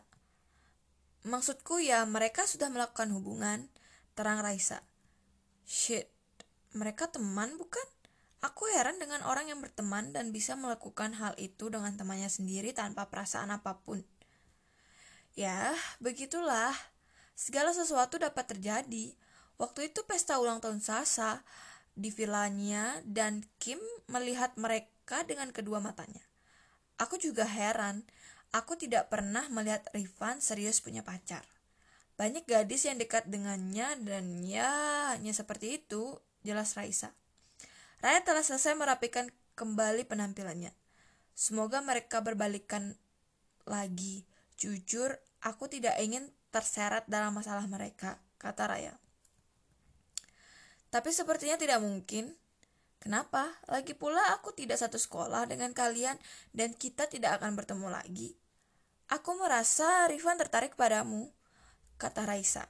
Maksudku 1.28 1.76
ya 1.84 2.08
mereka 2.08 2.48
sudah 2.48 2.72
melakukan 2.72 3.12
hubungan, 3.12 3.68
terang 4.16 4.40
Raisa. 4.40 4.80
Shit, 5.68 6.08
mereka 6.72 7.12
teman 7.12 7.52
bukan? 7.60 7.84
Aku 8.40 8.64
heran 8.72 8.96
dengan 8.96 9.20
orang 9.28 9.52
yang 9.52 9.60
berteman 9.60 10.16
dan 10.16 10.32
bisa 10.32 10.56
melakukan 10.56 11.12
hal 11.20 11.36
itu 11.36 11.68
dengan 11.68 11.92
temannya 12.00 12.32
sendiri 12.32 12.72
tanpa 12.72 13.12
perasaan 13.12 13.52
apa 13.52 13.76
pun. 13.84 14.00
Ya, 15.36 15.76
begitulah. 16.00 16.72
Segala 17.38 17.70
sesuatu 17.70 18.18
dapat 18.18 18.50
terjadi. 18.50 19.14
Waktu 19.62 19.94
itu 19.94 20.02
pesta 20.02 20.42
ulang 20.42 20.58
tahun 20.58 20.82
Sasa 20.82 21.46
di 21.94 22.10
vilanya 22.10 22.98
dan 23.06 23.46
Kim 23.62 23.78
melihat 24.10 24.58
mereka 24.58 25.22
dengan 25.22 25.54
kedua 25.54 25.78
matanya. 25.78 26.22
Aku 26.98 27.14
juga 27.14 27.46
heran, 27.46 28.02
aku 28.50 28.74
tidak 28.74 29.06
pernah 29.06 29.46
melihat 29.54 29.86
Rifan 29.94 30.42
serius 30.42 30.82
punya 30.82 31.06
pacar. 31.06 31.46
Banyak 32.18 32.42
gadis 32.42 32.90
yang 32.90 32.98
dekat 32.98 33.30
dengannya 33.30 33.94
dan 34.02 34.42
ya 34.42 35.14
hanya 35.14 35.30
seperti 35.30 35.78
itu, 35.78 36.18
jelas 36.42 36.74
Raisa. 36.74 37.14
Raya 38.02 38.18
telah 38.26 38.42
selesai 38.42 38.74
merapikan 38.74 39.30
kembali 39.54 40.10
penampilannya. 40.10 40.74
Semoga 41.38 41.78
mereka 41.86 42.18
berbalikan 42.18 42.98
lagi. 43.62 44.26
Jujur, 44.58 45.22
aku 45.38 45.70
tidak 45.70 45.94
ingin 46.02 46.34
terseret 46.48 47.04
dalam 47.06 47.36
masalah 47.36 47.64
mereka, 47.68 48.20
kata 48.40 48.64
Raya. 48.68 48.94
Tapi 50.88 51.12
sepertinya 51.12 51.60
tidak 51.60 51.84
mungkin. 51.84 52.32
Kenapa? 52.98 53.54
Lagi 53.70 53.94
pula 53.94 54.34
aku 54.34 54.50
tidak 54.56 54.80
satu 54.80 54.98
sekolah 54.98 55.46
dengan 55.46 55.70
kalian 55.70 56.18
dan 56.50 56.74
kita 56.74 57.06
tidak 57.06 57.38
akan 57.38 57.54
bertemu 57.54 57.88
lagi. 57.92 58.34
Aku 59.08 59.38
merasa 59.40 60.04
Rifan 60.10 60.36
tertarik 60.36 60.76
padamu, 60.76 61.30
kata 61.96 62.28
Raisa. 62.28 62.68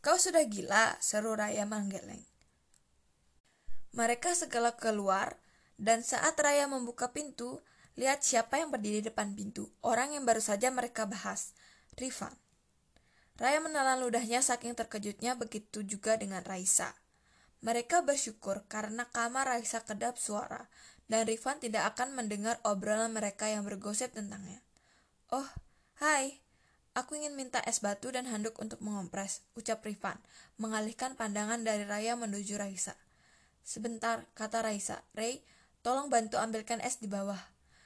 Kau 0.00 0.16
sudah 0.16 0.42
gila, 0.48 0.96
seru 0.98 1.36
Raya 1.36 1.68
menggeleng. 1.68 2.24
Mereka 3.92 4.32
segala 4.32 4.72
keluar, 4.74 5.36
dan 5.76 6.00
saat 6.00 6.34
Raya 6.40 6.64
membuka 6.64 7.12
pintu, 7.12 7.60
lihat 7.94 8.24
siapa 8.24 8.56
yang 8.56 8.72
berdiri 8.72 9.04
di 9.04 9.12
depan 9.12 9.36
pintu. 9.36 9.68
Orang 9.84 10.16
yang 10.16 10.24
baru 10.24 10.40
saja 10.40 10.72
mereka 10.72 11.04
bahas, 11.04 11.52
Rifan. 11.96 12.32
Raya 13.36 13.60
menelan 13.60 14.00
ludahnya 14.00 14.40
saking 14.40 14.72
terkejutnya 14.76 15.36
begitu 15.36 15.84
juga 15.84 16.16
dengan 16.16 16.40
Raisa. 16.44 16.96
Mereka 17.62 18.02
bersyukur 18.02 18.66
karena 18.66 19.06
kamar 19.12 19.46
Raisa 19.46 19.84
kedap 19.84 20.18
suara, 20.18 20.66
dan 21.06 21.28
Rifan 21.28 21.60
tidak 21.60 21.94
akan 21.94 22.16
mendengar 22.16 22.58
obrolan 22.64 23.12
mereka 23.12 23.46
yang 23.46 23.62
bergosip 23.62 24.16
tentangnya. 24.16 24.64
Oh, 25.28 25.46
hai, 26.02 26.42
aku 26.96 27.20
ingin 27.20 27.38
minta 27.38 27.62
es 27.62 27.84
batu 27.84 28.10
dan 28.10 28.26
handuk 28.26 28.58
untuk 28.58 28.82
mengompres, 28.82 29.44
ucap 29.54 29.84
Rifan, 29.86 30.18
mengalihkan 30.58 31.14
pandangan 31.14 31.62
dari 31.62 31.86
Raya 31.86 32.18
menuju 32.18 32.58
Raisa. 32.58 32.96
Sebentar, 33.62 34.26
kata 34.34 34.66
Raisa. 34.66 35.06
Ray, 35.14 35.44
tolong 35.86 36.10
bantu 36.10 36.42
ambilkan 36.42 36.82
es 36.82 36.98
di 36.98 37.06
bawah. 37.06 37.38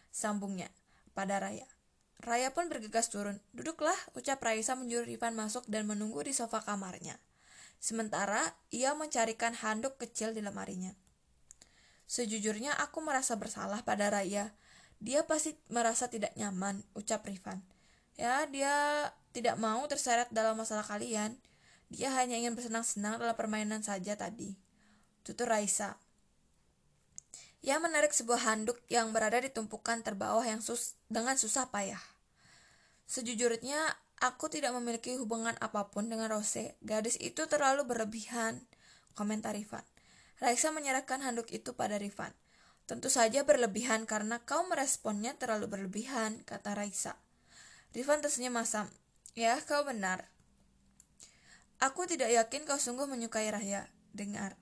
Sambungnya, 0.08 0.72
pada 1.12 1.36
Raya. 1.36 1.75
Raya 2.20 2.52
pun 2.52 2.72
bergegas 2.72 3.12
turun. 3.12 3.38
Duduklah, 3.52 3.96
ucap 4.16 4.40
Raisa 4.40 4.72
menyuruh 4.74 5.08
Ivan 5.08 5.36
masuk 5.36 5.68
dan 5.68 5.84
menunggu 5.84 6.24
di 6.24 6.32
sofa 6.32 6.64
kamarnya. 6.64 7.20
Sementara, 7.76 8.56
ia 8.72 8.96
mencarikan 8.96 9.52
handuk 9.52 10.00
kecil 10.00 10.32
di 10.32 10.40
lemarinya. 10.40 10.96
Sejujurnya 12.08 12.72
aku 12.80 13.04
merasa 13.04 13.36
bersalah 13.36 13.84
pada 13.84 14.08
Raya. 14.08 14.56
Dia 15.02 15.28
pasti 15.28 15.52
merasa 15.68 16.08
tidak 16.08 16.32
nyaman, 16.40 16.80
ucap 16.96 17.26
Rifan. 17.28 17.60
Ya, 18.16 18.48
dia 18.48 18.74
tidak 19.36 19.60
mau 19.60 19.84
terseret 19.84 20.32
dalam 20.32 20.56
masalah 20.56 20.86
kalian. 20.86 21.36
Dia 21.92 22.10
hanya 22.16 22.40
ingin 22.40 22.56
bersenang-senang 22.56 23.20
dalam 23.20 23.36
permainan 23.36 23.84
saja 23.84 24.16
tadi 24.16 24.56
tutur 25.26 25.50
Raisa. 25.50 25.98
Ia 27.66 27.82
menarik 27.82 28.14
sebuah 28.14 28.46
handuk 28.46 28.78
yang 28.86 29.10
berada 29.10 29.42
di 29.42 29.50
tumpukan 29.50 29.98
terbawah 29.98 30.46
yang 30.46 30.62
sus 30.62 30.94
dengan 31.10 31.34
susah 31.34 31.66
payah. 31.74 31.98
Sejujurnya, 33.10 33.90
aku 34.22 34.46
tidak 34.46 34.70
memiliki 34.78 35.18
hubungan 35.18 35.58
apa 35.58 35.90
pun 35.90 36.06
dengan 36.06 36.30
Rose. 36.30 36.78
Gadis 36.86 37.18
itu 37.18 37.42
terlalu 37.50 37.82
berlebihan, 37.82 38.62
komentar 39.18 39.58
Rifan. 39.58 39.82
Raisa 40.38 40.70
menyerahkan 40.70 41.18
handuk 41.26 41.50
itu 41.50 41.74
pada 41.74 41.98
Rifan. 41.98 42.30
Tentu 42.86 43.10
saja 43.10 43.42
berlebihan 43.42 44.06
karena 44.06 44.38
kau 44.46 44.62
meresponnya 44.70 45.34
terlalu 45.34 45.66
berlebihan, 45.66 46.46
kata 46.46 46.78
Raisa. 46.78 47.18
Rifan 47.90 48.22
tersenyum 48.22 48.62
masam. 48.62 48.86
Ya, 49.34 49.58
kau 49.66 49.82
benar. 49.82 50.30
Aku 51.82 52.06
tidak 52.06 52.30
yakin 52.30 52.62
kau 52.62 52.78
sungguh 52.78 53.10
menyukai 53.10 53.50
Raya. 53.50 53.90
Dengar, 54.14 54.54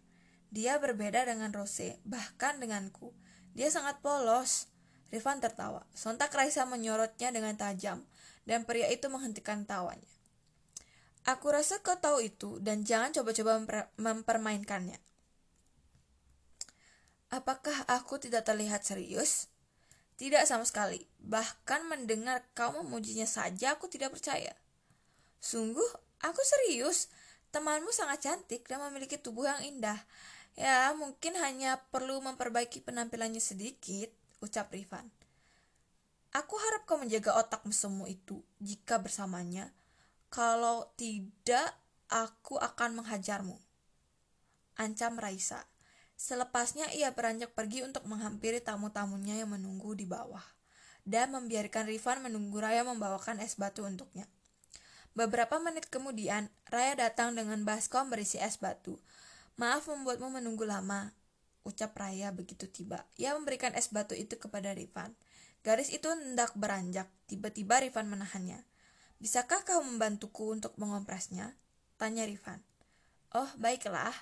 dia 0.54 0.78
berbeda 0.78 1.26
dengan 1.26 1.50
Rose, 1.50 1.98
bahkan 2.06 2.62
denganku. 2.62 3.10
Dia 3.58 3.74
sangat 3.74 3.98
polos. 3.98 4.70
Rifan 5.10 5.42
tertawa. 5.42 5.82
Sontak 5.98 6.30
Raisa 6.30 6.62
menyorotnya 6.62 7.34
dengan 7.34 7.58
tajam, 7.58 8.06
dan 8.46 8.62
pria 8.62 8.86
itu 8.86 9.10
menghentikan 9.10 9.66
tawanya. 9.66 10.06
Aku 11.26 11.50
rasa 11.50 11.82
kau 11.82 11.98
tahu 11.98 12.22
itu, 12.22 12.62
dan 12.62 12.86
jangan 12.86 13.10
coba-coba 13.10 13.58
memper 13.58 13.82
mempermainkannya. 13.98 14.98
Apakah 17.34 17.74
aku 17.90 18.22
tidak 18.22 18.46
terlihat 18.46 18.86
serius? 18.86 19.50
Tidak 20.14 20.46
sama 20.46 20.62
sekali. 20.62 21.02
Bahkan 21.18 21.90
mendengar 21.90 22.46
kau 22.54 22.70
memujinya 22.78 23.26
saja 23.26 23.74
aku 23.74 23.90
tidak 23.90 24.14
percaya. 24.14 24.54
Sungguh, 25.42 25.90
aku 26.22 26.40
serius. 26.46 27.10
Temanmu 27.50 27.90
sangat 27.90 28.22
cantik 28.22 28.66
dan 28.70 28.82
memiliki 28.86 29.18
tubuh 29.18 29.50
yang 29.50 29.62
indah. 29.66 29.98
Ya, 30.54 30.94
mungkin 30.94 31.34
hanya 31.42 31.82
perlu 31.90 32.22
memperbaiki 32.22 32.82
penampilannya 32.86 33.42
sedikit, 33.42 34.10
ucap 34.38 34.70
Rifan. 34.70 35.10
Aku 36.34 36.58
harap 36.58 36.86
kau 36.86 36.98
menjaga 36.98 37.34
otakmu 37.38 37.70
semua 37.70 38.10
itu 38.10 38.42
jika 38.58 38.98
bersamanya. 38.98 39.70
Kalau 40.30 40.90
tidak, 40.98 41.74
aku 42.10 42.58
akan 42.58 43.02
menghajarmu. 43.02 43.54
Ancam 44.74 45.14
Raisa. 45.18 45.62
Selepasnya 46.14 46.90
ia 46.94 47.10
beranjak 47.10 47.54
pergi 47.54 47.82
untuk 47.82 48.06
menghampiri 48.06 48.62
tamu-tamunya 48.62 49.42
yang 49.42 49.50
menunggu 49.50 49.94
di 49.98 50.06
bawah 50.06 50.42
dan 51.04 51.36
membiarkan 51.36 51.84
Rifan 51.84 52.24
menunggu 52.24 52.58
Raya 52.58 52.82
membawakan 52.82 53.38
es 53.38 53.60
batu 53.60 53.84
untuknya. 53.84 54.24
Beberapa 55.14 55.62
menit 55.62 55.86
kemudian, 55.86 56.50
Raya 56.66 56.98
datang 56.98 57.38
dengan 57.38 57.62
baskom 57.62 58.10
berisi 58.10 58.40
es 58.42 58.58
batu. 58.58 58.98
Maaf 59.54 59.86
membuatmu 59.86 60.34
menunggu 60.34 60.66
lama, 60.66 61.14
ucap 61.62 61.94
Raya 61.94 62.34
begitu 62.34 62.66
tiba. 62.66 63.06
Ia 63.14 63.38
memberikan 63.38 63.70
es 63.78 63.94
batu 63.94 64.18
itu 64.18 64.34
kepada 64.34 64.74
Rifan. 64.74 65.14
Garis 65.62 65.94
itu 65.94 66.10
hendak 66.10 66.52
beranjak, 66.58 67.06
tiba-tiba 67.30 67.78
Rifan 67.78 68.10
menahannya. 68.10 68.66
Bisakah 69.22 69.62
kau 69.62 69.80
membantuku 69.80 70.52
untuk 70.52 70.76
mengompresnya? 70.76 71.56
Tanya 71.96 72.26
Rifan. 72.26 72.60
Oh, 73.30 73.48
baiklah, 73.56 74.12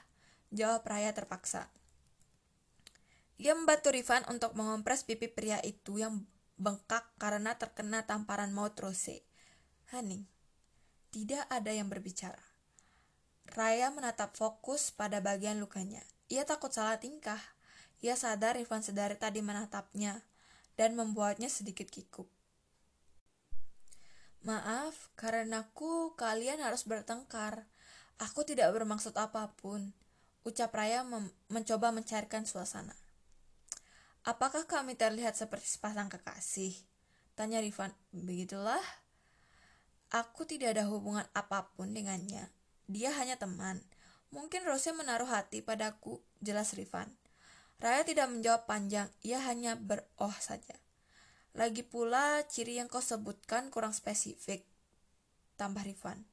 jawab 0.52 0.84
Raya 0.84 1.16
terpaksa. 1.16 1.72
Ia 3.40 3.56
membantu 3.56 3.90
Rifan 3.90 4.22
untuk 4.28 4.52
mengompres 4.54 5.02
pipi 5.02 5.26
pria 5.26 5.58
itu 5.64 5.98
yang 5.98 6.22
bengkak 6.60 7.08
karena 7.16 7.58
terkena 7.58 8.04
tamparan 8.06 8.54
maut 8.54 8.76
Rose. 8.78 9.24
Haning, 9.90 10.28
tidak 11.10 11.48
ada 11.50 11.72
yang 11.74 11.90
berbicara. 11.90 12.51
Raya 13.52 13.92
menatap 13.92 14.32
fokus 14.32 14.88
pada 14.90 15.20
bagian 15.20 15.60
lukanya. 15.60 16.00
Ia 16.32 16.48
takut 16.48 16.72
salah 16.72 16.96
tingkah. 16.96 17.40
Ia 18.00 18.16
sadar 18.16 18.56
Ivan 18.56 18.80
sedari 18.80 19.14
tadi 19.14 19.44
menatapnya 19.44 20.24
dan 20.74 20.96
membuatnya 20.96 21.52
sedikit 21.52 21.86
kikuk. 21.86 22.26
Maaf, 24.42 25.12
karena 25.14 25.70
aku 25.70 26.18
kalian 26.18 26.58
harus 26.64 26.82
bertengkar. 26.82 27.68
Aku 28.18 28.42
tidak 28.42 28.74
bermaksud 28.74 29.14
apa 29.14 29.54
pun. 29.54 29.94
Ucap 30.42 30.74
Raya 30.74 31.06
mencoba 31.46 31.94
mencairkan 31.94 32.42
suasana. 32.42 32.98
Apakah 34.26 34.66
kami 34.66 34.98
terlihat 34.98 35.38
seperti 35.38 35.78
sepasang 35.78 36.10
kekasih? 36.10 36.74
Tanya 37.38 37.62
Rifan. 37.62 37.94
Begitulah. 38.10 38.82
Aku 40.10 40.42
tidak 40.42 40.74
ada 40.74 40.90
hubungan 40.90 41.26
apa 41.34 41.70
pun 41.78 41.94
dengannya. 41.94 42.50
Dia 42.92 43.08
hanya 43.16 43.40
teman. 43.40 43.80
Mungkin 44.36 44.68
Rose 44.68 44.92
menaruh 44.92 45.28
hati 45.28 45.64
padaku, 45.64 46.20
jelas 46.44 46.76
Rifan. 46.76 47.08
Raya 47.80 48.04
tidak 48.04 48.28
menjawab 48.28 48.68
panjang, 48.68 49.08
ia 49.24 49.40
hanya 49.42 49.80
beroh 49.80 50.36
saja. 50.38 50.76
Lagi 51.56 51.82
pula, 51.82 52.44
ciri 52.46 52.76
yang 52.78 52.86
kau 52.86 53.02
sebutkan 53.02 53.72
kurang 53.72 53.96
spesifik, 53.96 54.64
tambah 55.56 55.82
Rifan. 55.84 56.24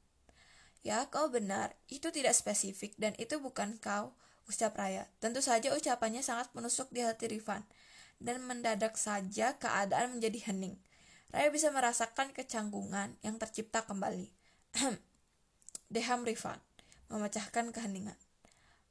Ya, 0.80 1.04
kau 1.12 1.28
benar, 1.28 1.76
itu 1.92 2.08
tidak 2.08 2.32
spesifik 2.32 2.96
dan 2.96 3.12
itu 3.20 3.36
bukan 3.40 3.76
kau, 3.80 4.16
ucap 4.48 4.76
Raya. 4.76 5.08
Tentu 5.20 5.44
saja 5.44 5.72
ucapannya 5.76 6.24
sangat 6.24 6.52
menusuk 6.56 6.88
di 6.92 7.04
hati 7.04 7.28
Rifan, 7.28 7.64
dan 8.20 8.44
mendadak 8.44 9.00
saja 9.00 9.56
keadaan 9.56 10.16
menjadi 10.16 10.52
hening. 10.52 10.76
Raya 11.32 11.48
bisa 11.52 11.72
merasakan 11.72 12.32
kecanggungan 12.36 13.16
yang 13.24 13.36
tercipta 13.40 13.84
kembali. 13.84 14.28
Deham 15.90 16.22
Rifan, 16.22 16.58
memecahkan 17.10 17.74
keheningan. 17.74 18.18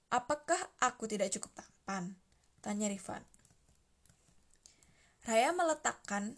Apakah 0.09 0.57
aku 0.81 1.05
tidak 1.05 1.31
cukup 1.35 1.53
tampan? 1.55 2.17
Tanya 2.59 2.89
Rifan. 2.91 3.23
Raya 5.23 5.53
meletakkan 5.53 6.35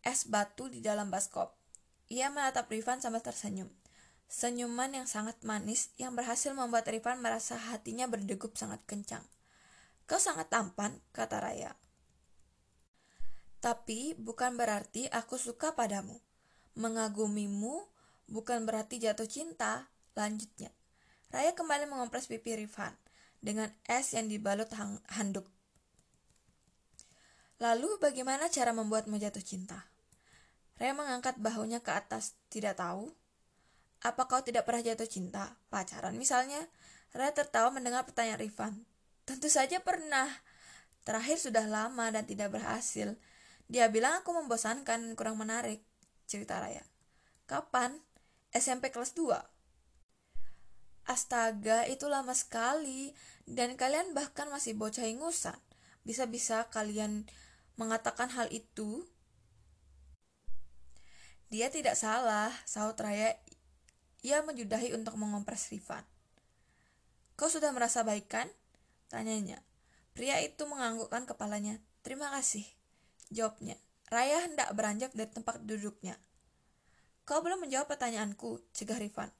es 0.00 0.24
batu 0.26 0.72
di 0.72 0.80
dalam 0.80 1.12
baskop. 1.12 1.52
Ia 2.08 2.32
menatap 2.32 2.72
Rifan 2.72 2.98
sambil 3.04 3.20
tersenyum. 3.20 3.68
Senyuman 4.30 4.94
yang 4.94 5.10
sangat 5.10 5.42
manis 5.42 5.90
yang 5.98 6.14
berhasil 6.14 6.54
membuat 6.54 6.86
Rifan 6.86 7.18
merasa 7.18 7.58
hatinya 7.58 8.06
berdegup 8.06 8.54
sangat 8.54 8.78
kencang. 8.86 9.26
Kau 10.06 10.22
sangat 10.22 10.50
tampan, 10.50 10.98
kata 11.10 11.42
Raya. 11.42 11.74
Tapi 13.60 14.16
bukan 14.16 14.56
berarti 14.56 15.10
aku 15.12 15.36
suka 15.36 15.76
padamu. 15.76 16.16
Mengagumimu 16.78 17.89
bukan 18.30 18.64
berarti 18.64 19.02
jatuh 19.02 19.26
cinta, 19.26 19.90
lanjutnya. 20.14 20.70
Raya 21.30 21.52
kembali 21.54 21.90
mengompres 21.90 22.30
pipi 22.30 22.54
Rifan 22.54 22.94
dengan 23.42 23.70
es 23.90 24.14
yang 24.14 24.30
dibalut 24.30 24.70
handuk. 25.10 25.46
Lalu 27.60 28.00
bagaimana 28.00 28.48
cara 28.48 28.72
membuatmu 28.72 29.20
jatuh 29.20 29.44
cinta? 29.44 29.90
Raya 30.80 30.96
mengangkat 30.96 31.36
bahunya 31.36 31.84
ke 31.84 31.92
atas, 31.92 32.38
tidak 32.48 32.80
tahu. 32.80 33.12
Apa 34.00 34.24
kau 34.24 34.40
tidak 34.40 34.64
pernah 34.64 34.80
jatuh 34.80 35.04
cinta? 35.04 35.60
Pacaran 35.68 36.16
misalnya? 36.16 36.64
Raya 37.12 37.36
tertawa 37.36 37.68
mendengar 37.68 38.08
pertanyaan 38.08 38.40
Rifan. 38.40 38.72
Tentu 39.28 39.52
saja 39.52 39.76
pernah. 39.84 40.26
Terakhir 41.04 41.36
sudah 41.36 41.68
lama 41.68 42.08
dan 42.08 42.24
tidak 42.24 42.48
berhasil. 42.56 43.12
Dia 43.68 43.92
bilang 43.92 44.24
aku 44.24 44.32
membosankan 44.32 45.14
kurang 45.14 45.36
menarik. 45.36 45.84
Cerita 46.24 46.58
Raya. 46.58 46.82
Kapan? 47.44 48.00
SMP 48.50 48.90
kelas 48.90 49.14
2. 49.14 49.34
Astaga, 51.06 51.86
itu 51.90 52.06
lama 52.06 52.34
sekali. 52.34 53.14
Dan 53.46 53.74
kalian 53.74 54.14
bahkan 54.14 54.46
masih 54.46 54.78
bocah 54.78 55.06
ingusan. 55.06 55.58
Bisa-bisa 56.06 56.70
kalian 56.70 57.26
mengatakan 57.74 58.30
hal 58.30 58.46
itu? 58.54 59.06
Dia 61.50 61.66
tidak 61.66 61.98
salah, 61.98 62.54
sahut 62.62 62.94
Raya 62.94 63.34
ia 64.22 64.44
menyudahi 64.44 64.94
untuk 64.94 65.16
mengompres 65.16 65.72
Rifan. 65.72 66.04
Kau 67.34 67.48
sudah 67.48 67.72
merasa 67.72 68.04
baik 68.04 68.28
kan? 68.28 68.46
Tanyanya. 69.08 69.58
Pria 70.12 70.38
itu 70.44 70.62
menganggukkan 70.68 71.24
kepalanya. 71.24 71.80
Terima 72.04 72.28
kasih. 72.30 72.62
Jawabnya. 73.32 73.80
Raya 74.12 74.44
hendak 74.44 74.68
beranjak 74.76 75.10
dari 75.16 75.30
tempat 75.32 75.64
duduknya. 75.64 76.20
Kau 77.30 77.46
belum 77.46 77.62
menjawab 77.62 77.86
pertanyaanku, 77.86 78.58
cegah 78.74 78.98
Rifan. 78.98 79.30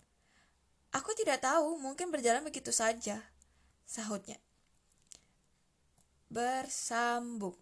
Aku 0.94 1.10
tidak 1.18 1.42
tahu, 1.42 1.74
mungkin 1.74 2.14
berjalan 2.14 2.46
begitu 2.46 2.70
saja, 2.70 3.18
sahutnya. 3.82 4.38
Bersambung. 6.30 7.58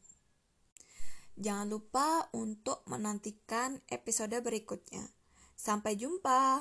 Jangan 1.33 1.73
lupa 1.73 2.29
untuk 2.37 2.85
menantikan 2.85 3.81
episode 3.89 4.37
berikutnya. 4.45 5.01
Sampai 5.57 5.97
jumpa. 5.97 6.61